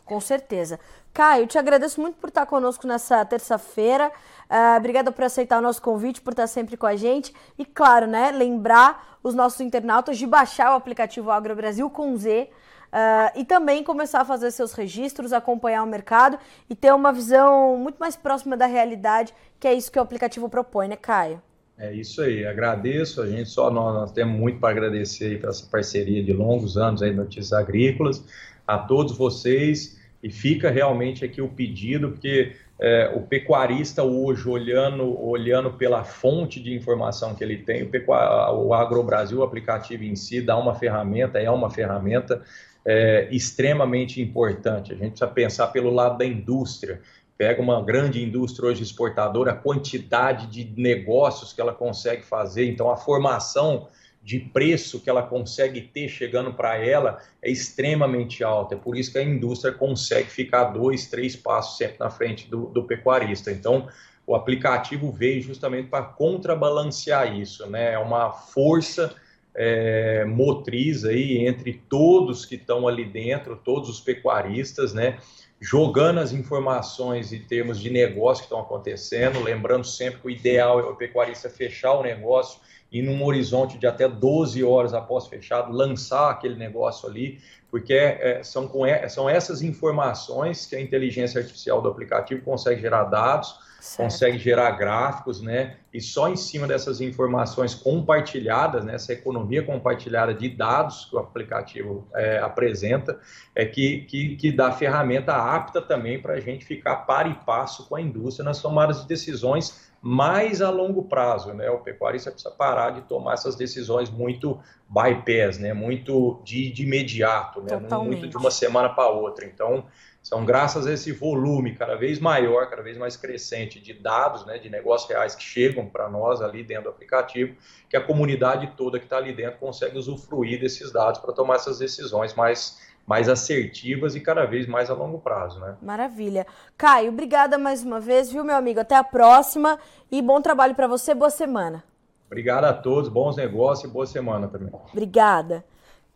Com 0.04 0.20
certeza. 0.20 0.78
Caio, 1.12 1.46
te 1.46 1.56
agradeço 1.58 2.00
muito 2.00 2.16
por 2.16 2.28
estar 2.28 2.44
conosco 2.46 2.86
nessa 2.86 3.24
terça-feira. 3.24 4.12
Uh, 4.50 4.76
obrigada 4.76 5.10
por 5.10 5.24
aceitar 5.24 5.58
o 5.58 5.62
nosso 5.62 5.80
convite, 5.80 6.20
por 6.20 6.32
estar 6.32 6.46
sempre 6.46 6.76
com 6.76 6.86
a 6.86 6.94
gente. 6.94 7.32
E 7.58 7.64
claro, 7.64 8.06
né, 8.06 8.30
lembrar 8.30 9.18
os 9.22 9.34
nossos 9.34 9.60
internautas 9.60 10.18
de 10.18 10.26
baixar 10.26 10.72
o 10.72 10.76
aplicativo 10.76 11.30
Agro 11.30 11.56
Brasil 11.56 11.88
com 11.88 12.16
Z 12.16 12.50
Uh, 12.94 13.40
e 13.40 13.44
também 13.44 13.82
começar 13.82 14.20
a 14.20 14.24
fazer 14.24 14.52
seus 14.52 14.72
registros, 14.72 15.32
acompanhar 15.32 15.82
o 15.82 15.86
mercado 15.86 16.38
e 16.70 16.76
ter 16.76 16.94
uma 16.94 17.12
visão 17.12 17.76
muito 17.76 17.96
mais 17.98 18.14
próxima 18.14 18.56
da 18.56 18.66
realidade, 18.66 19.34
que 19.58 19.66
é 19.66 19.74
isso 19.74 19.90
que 19.90 19.98
o 19.98 20.02
aplicativo 20.02 20.48
propõe, 20.48 20.86
né, 20.86 20.94
Caio? 20.94 21.42
É 21.76 21.92
isso 21.92 22.22
aí, 22.22 22.46
agradeço. 22.46 23.20
A 23.20 23.26
gente 23.26 23.50
só 23.50 23.68
nós, 23.68 23.94
nós 23.94 24.12
temos 24.12 24.38
muito 24.38 24.60
para 24.60 24.70
agradecer 24.70 25.24
aí 25.24 25.38
por 25.38 25.50
essa 25.50 25.66
parceria 25.66 26.22
de 26.22 26.32
longos 26.32 26.76
anos 26.76 27.02
aí 27.02 27.12
Notícias 27.12 27.52
Agrícolas, 27.52 28.22
a 28.64 28.78
todos 28.78 29.18
vocês. 29.18 29.98
E 30.22 30.30
fica 30.30 30.70
realmente 30.70 31.24
aqui 31.24 31.42
o 31.42 31.48
pedido, 31.48 32.12
porque 32.12 32.54
é, 32.80 33.12
o 33.12 33.22
pecuarista 33.22 34.04
hoje, 34.04 34.48
olhando, 34.48 35.20
olhando 35.20 35.72
pela 35.72 36.04
fonte 36.04 36.62
de 36.62 36.72
informação 36.72 37.34
que 37.34 37.42
ele 37.42 37.58
tem, 37.58 37.82
o, 37.82 38.66
o 38.68 38.72
AgroBrasil, 38.72 39.40
o 39.40 39.42
aplicativo 39.42 40.04
em 40.04 40.14
si, 40.14 40.40
dá 40.40 40.56
uma 40.56 40.76
ferramenta, 40.76 41.40
é 41.40 41.50
uma 41.50 41.68
ferramenta 41.68 42.40
é, 42.84 43.28
extremamente 43.30 44.20
importante. 44.20 44.92
A 44.92 44.96
gente 44.96 45.10
precisa 45.10 45.28
pensar 45.28 45.68
pelo 45.68 45.90
lado 45.90 46.18
da 46.18 46.24
indústria. 46.24 47.00
Pega 47.36 47.60
uma 47.60 47.82
grande 47.82 48.22
indústria 48.22 48.68
hoje 48.68 48.82
exportadora, 48.82 49.52
a 49.52 49.56
quantidade 49.56 50.46
de 50.46 50.80
negócios 50.80 51.52
que 51.52 51.60
ela 51.60 51.74
consegue 51.74 52.24
fazer, 52.24 52.68
então 52.68 52.90
a 52.90 52.96
formação 52.96 53.88
de 54.22 54.38
preço 54.38 55.00
que 55.00 55.10
ela 55.10 55.22
consegue 55.22 55.82
ter 55.82 56.08
chegando 56.08 56.54
para 56.54 56.78
ela 56.78 57.20
é 57.42 57.50
extremamente 57.50 58.42
alta. 58.42 58.74
É 58.74 58.78
por 58.78 58.96
isso 58.96 59.12
que 59.12 59.18
a 59.18 59.22
indústria 59.22 59.72
consegue 59.72 60.30
ficar 60.30 60.64
dois, 60.64 61.06
três 61.08 61.36
passos 61.36 61.76
sempre 61.76 61.98
na 61.98 62.08
frente 62.08 62.48
do, 62.48 62.66
do 62.68 62.84
pecuarista. 62.84 63.50
Então, 63.50 63.86
o 64.26 64.34
aplicativo 64.34 65.12
veio 65.12 65.42
justamente 65.42 65.88
para 65.88 66.02
contrabalancear 66.02 67.36
isso, 67.36 67.66
né? 67.66 67.92
É 67.92 67.98
uma 67.98 68.32
força 68.32 69.14
é, 69.54 70.24
motriz 70.24 71.04
aí 71.04 71.46
entre 71.46 71.74
todos 71.88 72.44
que 72.44 72.56
estão 72.56 72.88
ali 72.88 73.04
dentro, 73.04 73.56
todos 73.56 73.88
os 73.88 74.00
pecuaristas, 74.00 74.92
né? 74.92 75.18
Jogando 75.60 76.20
as 76.20 76.32
informações 76.32 77.32
em 77.32 77.40
termos 77.40 77.80
de 77.80 77.88
negócio 77.88 78.42
que 78.42 78.46
estão 78.46 78.60
acontecendo, 78.60 79.42
lembrando 79.42 79.84
sempre 79.84 80.20
que 80.20 80.26
o 80.26 80.30
ideal 80.30 80.80
é 80.80 80.82
o 80.84 80.96
pecuarista 80.96 81.48
fechar 81.48 81.94
o 81.94 82.02
negócio 82.02 82.60
e 82.90 83.02
num 83.02 83.24
horizonte 83.24 83.78
de 83.78 83.86
até 83.86 84.08
12 84.08 84.62
horas 84.62 84.94
após 84.94 85.26
fechado, 85.26 85.72
lançar 85.72 86.30
aquele 86.30 86.54
negócio 86.54 87.08
ali, 87.08 87.40
porque 87.74 87.92
é, 87.92 88.40
são, 88.44 88.68
com, 88.68 88.84
são 89.08 89.28
essas 89.28 89.60
informações 89.60 90.64
que 90.64 90.76
a 90.76 90.80
inteligência 90.80 91.40
artificial 91.40 91.82
do 91.82 91.88
aplicativo 91.88 92.40
consegue 92.40 92.80
gerar 92.80 93.02
dados, 93.02 93.58
Certo. 93.80 93.98
consegue 93.98 94.38
gerar 94.38 94.70
gráficos, 94.70 95.42
né? 95.42 95.78
E 95.92 96.00
só 96.00 96.28
em 96.28 96.36
cima 96.36 96.68
dessas 96.68 97.00
informações 97.00 97.74
compartilhadas, 97.74 98.84
né? 98.84 98.94
Essa 98.94 99.12
economia 99.12 99.60
compartilhada 99.64 100.32
de 100.32 100.48
dados 100.50 101.06
que 101.06 101.16
o 101.16 101.18
aplicativo 101.18 102.06
é, 102.14 102.38
apresenta, 102.38 103.18
é 103.56 103.66
que, 103.66 104.02
que, 104.02 104.36
que 104.36 104.52
dá 104.52 104.70
ferramenta 104.70 105.34
apta 105.34 105.82
também 105.82 106.22
para 106.22 106.34
a 106.34 106.40
gente 106.40 106.64
ficar 106.64 106.98
par 106.98 107.28
e 107.28 107.34
passo 107.44 107.88
com 107.88 107.96
a 107.96 108.00
indústria 108.00 108.44
nas 108.44 108.62
tomadas 108.62 109.02
de 109.02 109.08
decisões 109.08 109.92
mais 110.06 110.60
a 110.60 110.68
longo 110.68 111.04
prazo, 111.04 111.54
né? 111.54 111.70
O 111.70 111.78
pecuarista 111.78 112.30
precisa 112.30 112.54
parar 112.54 112.90
de 112.90 113.00
tomar 113.02 113.32
essas 113.32 113.56
decisões 113.56 114.10
muito 114.10 114.60
bypass, 114.86 115.58
né? 115.58 115.72
Muito 115.72 116.42
de, 116.44 116.70
de 116.70 116.82
imediato, 116.82 117.62
né? 117.62 117.78
Totalmente. 117.78 118.18
Muito 118.18 118.28
de 118.28 118.36
uma 118.36 118.50
semana 118.50 118.90
para 118.90 119.08
outra. 119.08 119.46
Então, 119.46 119.86
são 120.24 120.42
graças 120.42 120.86
a 120.86 120.92
esse 120.92 121.12
volume 121.12 121.74
cada 121.74 121.96
vez 121.96 122.18
maior, 122.18 122.68
cada 122.68 122.82
vez 122.82 122.96
mais 122.96 123.14
crescente 123.14 123.78
de 123.78 123.92
dados, 123.92 124.46
né, 124.46 124.58
de 124.58 124.70
negócios 124.70 125.08
reais 125.08 125.34
que 125.34 125.42
chegam 125.42 125.86
para 125.86 126.08
nós 126.08 126.40
ali 126.40 126.62
dentro 126.62 126.84
do 126.84 126.88
aplicativo, 126.90 127.54
que 127.90 127.96
a 127.96 128.00
comunidade 128.00 128.72
toda 128.74 128.98
que 128.98 129.04
está 129.04 129.18
ali 129.18 129.34
dentro 129.34 129.58
consegue 129.58 129.98
usufruir 129.98 130.58
desses 130.58 130.90
dados 130.90 131.20
para 131.20 131.32
tomar 131.34 131.56
essas 131.56 131.78
decisões 131.78 132.32
mais, 132.32 132.78
mais 133.06 133.28
assertivas 133.28 134.14
e 134.14 134.20
cada 134.20 134.44
vez 134.44 134.66
mais 134.66 134.90
a 134.90 134.94
longo 134.94 135.18
prazo. 135.18 135.60
Né? 135.60 135.76
Maravilha. 135.82 136.46
Caio, 136.76 137.10
obrigada 137.10 137.58
mais 137.58 137.82
uma 137.84 138.00
vez, 138.00 138.30
viu, 138.30 138.44
meu 138.44 138.56
amigo? 138.56 138.80
Até 138.80 138.96
a 138.96 139.04
próxima 139.04 139.78
e 140.10 140.22
bom 140.22 140.40
trabalho 140.40 140.74
para 140.74 140.86
você, 140.86 141.14
boa 141.14 141.30
semana. 141.30 141.84
Obrigado 142.26 142.64
a 142.64 142.72
todos, 142.72 143.08
bons 143.08 143.36
negócios 143.36 143.88
e 143.88 143.92
boa 143.92 144.06
semana 144.06 144.48
também. 144.48 144.72
Obrigada. 144.90 145.64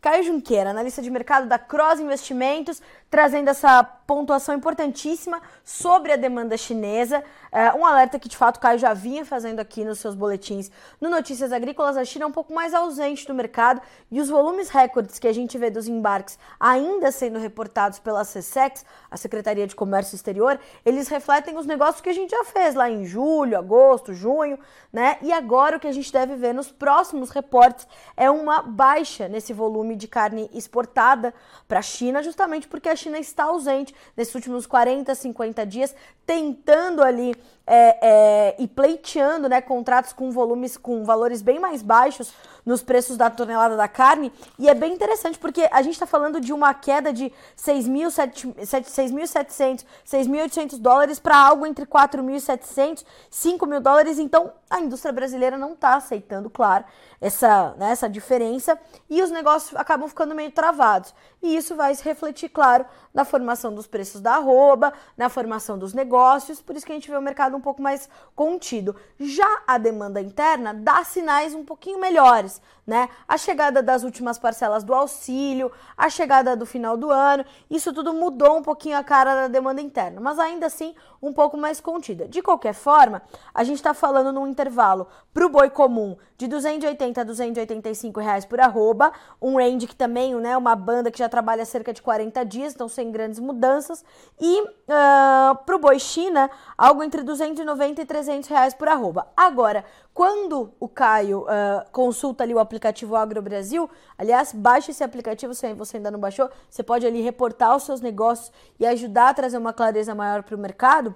Caio 0.01 0.23
Junqueira, 0.23 0.69
analista 0.69 1.01
de 1.01 1.09
mercado 1.09 1.47
da 1.47 1.59
Cross 1.59 1.99
Investimentos, 1.99 2.81
trazendo 3.09 3.49
essa 3.49 3.98
pontuação 4.09 4.55
importantíssima 4.55 5.39
sobre 5.63 6.11
a 6.11 6.15
demanda 6.15 6.57
chinesa. 6.57 7.23
É, 7.51 7.71
um 7.73 7.85
alerta 7.85 8.17
que, 8.17 8.27
de 8.27 8.35
fato, 8.35 8.57
o 8.57 8.59
Caio 8.59 8.79
já 8.79 8.91
vinha 8.91 9.23
fazendo 9.23 9.59
aqui 9.59 9.85
nos 9.85 9.99
seus 9.99 10.15
boletins. 10.15 10.71
No 10.99 11.11
Notícias 11.11 11.51
Agrícolas, 11.51 11.95
a 11.95 12.03
China 12.03 12.25
é 12.25 12.27
um 12.27 12.31
pouco 12.31 12.51
mais 12.51 12.73
ausente 12.73 13.27
do 13.27 13.35
mercado 13.35 13.79
e 14.09 14.19
os 14.19 14.27
volumes 14.27 14.69
recordes 14.69 15.19
que 15.19 15.27
a 15.27 15.31
gente 15.31 15.59
vê 15.59 15.69
dos 15.69 15.87
embarques 15.87 16.39
ainda 16.59 17.11
sendo 17.11 17.37
reportados 17.37 17.99
pela 17.99 18.25
CSEX, 18.25 18.83
a 19.11 19.15
Secretaria 19.15 19.67
de 19.67 19.75
Comércio 19.75 20.15
Exterior, 20.15 20.59
eles 20.83 21.07
refletem 21.07 21.55
os 21.55 21.67
negócios 21.67 22.01
que 22.01 22.09
a 22.09 22.13
gente 22.13 22.31
já 22.31 22.43
fez 22.45 22.73
lá 22.73 22.89
em 22.89 23.05
julho, 23.05 23.59
agosto, 23.59 24.11
junho, 24.11 24.57
né? 24.91 25.17
E 25.21 25.31
agora 25.31 25.77
o 25.77 25.79
que 25.79 25.87
a 25.87 25.91
gente 25.91 26.11
deve 26.11 26.35
ver 26.35 26.51
nos 26.53 26.71
próximos 26.71 27.29
reportes 27.29 27.87
é 28.17 28.29
uma 28.31 28.63
baixa 28.63 29.27
nesse 29.27 29.53
volume 29.53 29.95
de 29.95 30.07
carne 30.07 30.49
exportada 30.51 31.31
para 31.67 31.77
a 31.77 31.83
China, 31.83 32.23
justamente 32.23 32.67
porque 32.67 32.89
a 32.89 32.95
China 32.95 33.19
está 33.19 33.43
ausente 33.43 33.93
nesses 34.15 34.35
últimos 34.35 34.65
40, 34.65 35.13
50 35.15 35.65
dias, 35.65 35.95
tentando 36.25 37.01
ali 37.01 37.35
é, 37.65 37.97
é, 38.01 38.55
e 38.57 38.67
pleiteando 38.67 39.47
né, 39.47 39.61
contratos 39.61 40.13
com 40.13 40.31
volumes, 40.31 40.75
com 40.75 41.03
valores 41.03 41.41
bem 41.41 41.59
mais 41.59 41.81
baixos 41.81 42.33
nos 42.65 42.83
preços 42.83 43.17
da 43.17 43.29
tonelada 43.29 43.77
da 43.77 43.87
carne. 43.87 44.31
E 44.57 44.67
é 44.67 44.73
bem 44.73 44.93
interessante 44.93 45.37
porque 45.37 45.69
a 45.71 45.81
gente 45.81 45.93
está 45.93 46.05
falando 46.05 46.41
de 46.41 46.51
uma 46.51 46.73
queda 46.73 47.13
de 47.13 47.31
6.700, 47.57 49.85
6.800 50.05 50.77
dólares 50.79 51.19
para 51.19 51.37
algo 51.37 51.65
entre 51.65 51.85
4.700 51.85 53.05
5 53.29 53.65
mil 53.65 53.81
dólares. 53.81 54.19
Então 54.19 54.53
a 54.69 54.79
indústria 54.79 55.11
brasileira 55.11 55.57
não 55.57 55.73
está 55.73 55.95
aceitando, 55.95 56.49
claro, 56.49 56.85
essa, 57.19 57.73
né, 57.77 57.91
essa 57.91 58.09
diferença 58.09 58.79
e 59.09 59.21
os 59.21 59.31
negócios 59.31 59.79
acabam 59.79 60.07
ficando 60.07 60.35
meio 60.35 60.51
travados. 60.51 61.13
E 61.41 61.55
isso 61.55 61.75
vai 61.75 61.93
se 61.95 62.03
refletir, 62.03 62.49
claro, 62.49 62.85
na 63.13 63.25
formação 63.25 63.73
dos 63.73 63.87
preços 63.89 64.21
da 64.21 64.35
arroba, 64.35 64.93
na 65.17 65.27
formação 65.29 65.77
dos 65.77 65.93
negócios, 65.93 66.61
por 66.61 66.75
isso 66.75 66.85
que 66.85 66.91
a 66.91 66.95
gente 66.95 67.09
vê 67.09 67.17
o 67.17 67.21
mercado 67.21 67.57
um 67.57 67.61
pouco 67.61 67.81
mais 67.81 68.07
contido. 68.35 68.95
Já 69.19 69.61
a 69.67 69.77
demanda 69.77 70.21
interna 70.21 70.73
dá 70.73 71.03
sinais 71.03 71.53
um 71.53 71.65
pouquinho 71.65 71.99
melhores, 71.99 72.61
né? 72.85 73.09
A 73.27 73.37
chegada 73.37 73.83
das 73.83 74.03
últimas 74.03 74.39
parcelas 74.39 74.83
do 74.83 74.93
auxílio, 74.93 75.71
a 75.97 76.09
chegada 76.09 76.55
do 76.55 76.65
final 76.65 76.95
do 76.95 77.11
ano, 77.11 77.45
isso 77.69 77.93
tudo 77.93 78.13
mudou 78.13 78.57
um 78.57 78.63
pouquinho 78.63 78.97
a 78.97 79.03
cara 79.03 79.35
da 79.35 79.47
demanda 79.47 79.81
interna, 79.81 80.21
mas 80.21 80.39
ainda 80.39 80.65
assim 80.65 80.95
um 81.21 81.33
pouco 81.33 81.57
mais 81.57 81.81
contida. 81.81 82.27
De 82.27 82.41
qualquer 82.41 82.73
forma, 82.73 83.21
a 83.53 83.63
gente 83.63 83.77
está 83.77 83.93
falando 83.93 84.31
num 84.31 84.47
intervalo 84.47 85.07
para 85.33 85.45
o 85.45 85.49
boi 85.49 85.69
comum 85.69 86.17
de 86.39 86.47
280 86.47 87.19
a 87.19 87.23
285 87.25 88.17
reais 88.21 88.45
por 88.45 88.61
arroba, 88.61 89.11
um 89.41 89.57
range 89.57 89.85
que 89.85 89.95
também, 89.95 90.33
né, 90.35 90.55
uma 90.55 90.73
banda 90.73 91.11
que 91.11 91.19
já 91.19 91.27
trabalha 91.27 91.65
cerca 91.65 91.91
de 91.91 92.01
40 92.01 92.45
dias, 92.45 92.73
então 92.73 92.87
sem 92.87 93.11
grandes 93.11 93.39
mudanças, 93.39 94.05
e 94.39 94.61
uh, 94.61 94.67
ah, 94.87 95.61
para 95.65 95.75
o 95.75 95.79
boi 95.79 95.99
China, 95.99 96.49
algo 96.77 97.03
entre 97.03 97.23
290 97.23 98.01
e 98.01 98.05
300 98.05 98.49
reais 98.49 98.73
por 98.73 98.87
arroba. 98.87 99.27
Agora, 99.35 99.83
quando 100.13 100.73
o 100.79 100.87
Caio 100.87 101.41
uh, 101.41 101.91
consulta 101.91 102.45
ali 102.45 102.53
o 102.53 102.59
aplicativo 102.59 103.17
Agro 103.17 103.41
Brasil, 103.41 103.89
aliás, 104.17 104.53
baixe 104.53 104.91
esse 104.91 105.03
aplicativo 105.03 105.53
se 105.53 105.73
você 105.73 105.97
ainda 105.97 106.09
não 106.09 106.19
baixou, 106.19 106.49
você 106.69 106.81
pode 106.81 107.05
ali 107.05 107.19
reportar 107.19 107.75
os 107.75 107.83
seus 107.83 107.99
negócios 107.99 108.49
e 108.79 108.85
ajudar 108.85 109.27
a 109.27 109.33
trazer 109.33 109.57
uma 109.57 109.73
clareza 109.73 110.15
maior 110.15 110.41
para 110.43 110.55
o 110.55 110.59
mercado 110.59 111.13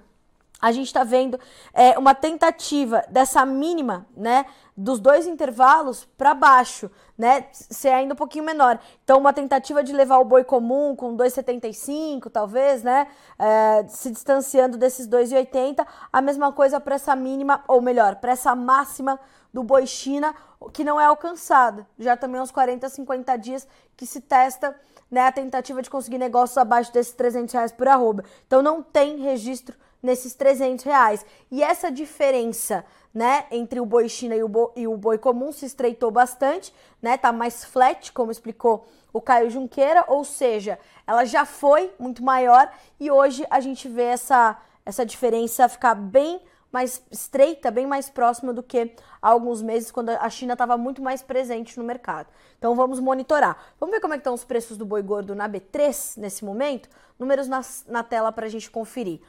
a 0.60 0.72
gente 0.72 0.86
está 0.86 1.04
vendo 1.04 1.38
é, 1.72 1.98
uma 1.98 2.14
tentativa 2.14 3.04
dessa 3.08 3.44
mínima, 3.44 4.06
né, 4.16 4.46
dos 4.76 4.98
dois 4.98 5.26
intervalos 5.26 6.08
para 6.16 6.34
baixo, 6.34 6.90
né, 7.18 7.46
ser 7.52 7.90
ainda 7.90 8.14
um 8.14 8.16
pouquinho 8.16 8.44
menor. 8.44 8.78
Então, 9.04 9.18
uma 9.18 9.32
tentativa 9.32 9.84
de 9.84 9.92
levar 9.92 10.18
o 10.18 10.24
boi 10.24 10.42
comum 10.42 10.96
com 10.96 11.16
2,75, 11.16 12.30
talvez, 12.30 12.82
né, 12.82 13.06
é, 13.38 13.84
se 13.88 14.10
distanciando 14.10 14.78
desses 14.78 15.06
2,80. 15.06 15.86
A 16.12 16.22
mesma 16.22 16.52
coisa 16.52 16.80
para 16.80 16.94
essa 16.94 17.14
mínima, 17.14 17.62
ou 17.68 17.80
melhor, 17.80 18.16
para 18.16 18.32
essa 18.32 18.54
máxima 18.54 19.20
do 19.52 19.62
boi 19.62 19.86
China, 19.86 20.34
que 20.72 20.82
não 20.82 21.00
é 21.00 21.04
alcançada. 21.04 21.86
Já 21.98 22.16
também 22.16 22.40
uns 22.40 22.50
40, 22.50 22.88
50 22.88 23.36
dias 23.36 23.68
que 23.96 24.06
se 24.06 24.20
testa 24.20 24.74
né, 25.10 25.26
a 25.26 25.32
tentativa 25.32 25.82
de 25.82 25.90
conseguir 25.90 26.18
negócios 26.18 26.58
abaixo 26.58 26.92
desses 26.92 27.12
300 27.12 27.52
reais 27.52 27.70
por 27.70 27.86
arroba. 27.86 28.24
Então, 28.46 28.62
não 28.62 28.82
tem 28.82 29.18
registro 29.18 29.76
nesses 30.04 30.34
300 30.34 30.84
reais. 30.84 31.24
E 31.50 31.62
essa 31.62 31.90
diferença, 31.90 32.84
né, 33.12 33.46
entre 33.50 33.80
o 33.80 33.86
boi 33.86 34.06
China 34.06 34.36
e 34.36 34.42
o 34.42 34.48
boi, 34.48 34.70
e 34.76 34.86
o 34.86 34.96
boi 34.98 35.16
comum 35.16 35.50
se 35.50 35.64
estreitou 35.64 36.10
bastante, 36.10 36.74
né, 37.00 37.16
tá 37.16 37.32
mais 37.32 37.64
flat, 37.64 38.12
como 38.12 38.30
explicou 38.30 38.86
o 39.12 39.20
Caio 39.20 39.48
Junqueira, 39.50 40.04
ou 40.06 40.22
seja, 40.22 40.78
ela 41.06 41.24
já 41.24 41.46
foi 41.46 41.90
muito 41.98 42.22
maior 42.22 42.70
e 43.00 43.10
hoje 43.10 43.46
a 43.48 43.60
gente 43.60 43.88
vê 43.88 44.02
essa, 44.02 44.60
essa 44.84 45.06
diferença 45.06 45.68
ficar 45.68 45.94
bem 45.94 46.40
mais 46.70 47.00
estreita, 47.10 47.70
bem 47.70 47.86
mais 47.86 48.10
próxima 48.10 48.52
do 48.52 48.60
que 48.62 48.96
há 49.22 49.28
alguns 49.28 49.62
meses, 49.62 49.92
quando 49.92 50.10
a 50.10 50.28
China 50.28 50.54
estava 50.54 50.76
muito 50.76 51.00
mais 51.00 51.22
presente 51.22 51.78
no 51.78 51.84
mercado. 51.84 52.26
Então 52.58 52.74
vamos 52.74 52.98
monitorar. 52.98 53.56
Vamos 53.78 53.94
ver 53.94 54.00
como 54.00 54.12
é 54.12 54.16
estão 54.16 54.34
os 54.34 54.44
preços 54.44 54.76
do 54.76 54.84
boi 54.84 55.00
gordo 55.00 55.36
na 55.36 55.48
B3 55.48 56.18
nesse 56.18 56.44
momento? 56.44 56.88
Números 57.16 57.46
na, 57.46 57.60
na 57.86 58.02
tela 58.02 58.32
para 58.32 58.46
a 58.46 58.48
gente 58.48 58.68
conferir. 58.68 59.20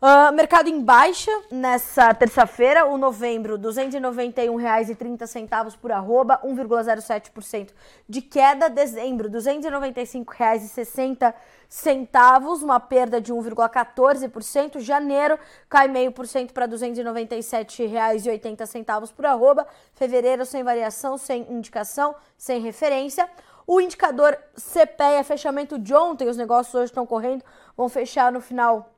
Uh, 0.00 0.32
mercado 0.32 0.68
em 0.68 0.80
baixa 0.80 1.32
nessa 1.50 2.14
terça-feira, 2.14 2.86
o 2.86 2.96
novembro, 2.96 3.56
R$ 3.56 3.62
291,30 3.62 5.76
por 5.76 5.90
arroba, 5.90 6.40
1,07% 6.44 7.70
de 8.08 8.22
queda. 8.22 8.70
Dezembro, 8.70 9.28
R$ 9.28 9.36
295,60 9.36 11.34
centavos, 11.68 12.62
uma 12.62 12.78
perda 12.78 13.20
de 13.20 13.32
1,14%. 13.32 14.78
Janeiro 14.78 15.36
cai 15.68 15.88
meio 15.88 16.12
por 16.12 16.28
cento 16.28 16.54
para 16.54 16.66
R$ 16.66 16.72
297,80 16.74 19.12
por 19.12 19.26
arroba. 19.26 19.66
Fevereiro 19.94 20.46
sem 20.46 20.62
variação, 20.62 21.18
sem 21.18 21.44
indicação, 21.50 22.14
sem 22.36 22.60
referência. 22.60 23.28
O 23.66 23.80
indicador 23.80 24.38
CPEA, 24.54 25.24
fechamento 25.24 25.76
de 25.76 25.92
ontem, 25.92 26.28
os 26.28 26.36
negócios 26.36 26.72
hoje 26.72 26.84
estão 26.84 27.04
correndo, 27.04 27.42
vão 27.76 27.88
fechar 27.88 28.30
no 28.30 28.40
final 28.40 28.94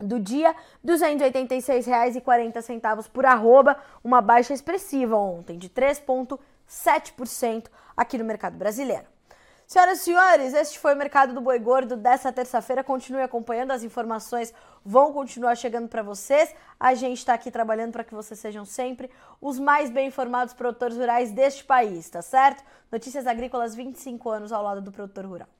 do 0.00 0.18
dia, 0.18 0.50
R$ 0.50 0.56
286,40 0.86 3.08
por 3.10 3.26
arroba, 3.26 3.76
uma 4.02 4.20
baixa 4.20 4.52
expressiva 4.54 5.16
ontem 5.16 5.58
de 5.58 5.68
3,7% 5.68 7.66
aqui 7.96 8.18
no 8.18 8.24
mercado 8.24 8.56
brasileiro. 8.56 9.06
Senhoras 9.70 10.00
e 10.00 10.02
senhores, 10.02 10.52
este 10.52 10.80
foi 10.80 10.94
o 10.94 10.96
Mercado 10.96 11.32
do 11.32 11.40
Boi 11.40 11.56
Gordo 11.60 11.96
dessa 11.96 12.32
terça-feira. 12.32 12.82
Continue 12.82 13.22
acompanhando, 13.22 13.70
as 13.70 13.84
informações 13.84 14.52
vão 14.84 15.12
continuar 15.12 15.54
chegando 15.54 15.86
para 15.86 16.02
vocês. 16.02 16.52
A 16.80 16.92
gente 16.94 17.18
está 17.18 17.34
aqui 17.34 17.52
trabalhando 17.52 17.92
para 17.92 18.02
que 18.02 18.12
vocês 18.12 18.40
sejam 18.40 18.64
sempre 18.64 19.08
os 19.40 19.60
mais 19.60 19.88
bem 19.88 20.08
informados 20.08 20.54
produtores 20.54 20.96
rurais 20.96 21.30
deste 21.30 21.62
país, 21.62 22.10
tá 22.10 22.20
certo? 22.20 22.64
Notícias 22.90 23.28
Agrícolas 23.28 23.76
25 23.76 24.28
anos 24.28 24.50
ao 24.50 24.60
lado 24.60 24.80
do 24.80 24.90
produtor 24.90 25.24
rural. 25.24 25.59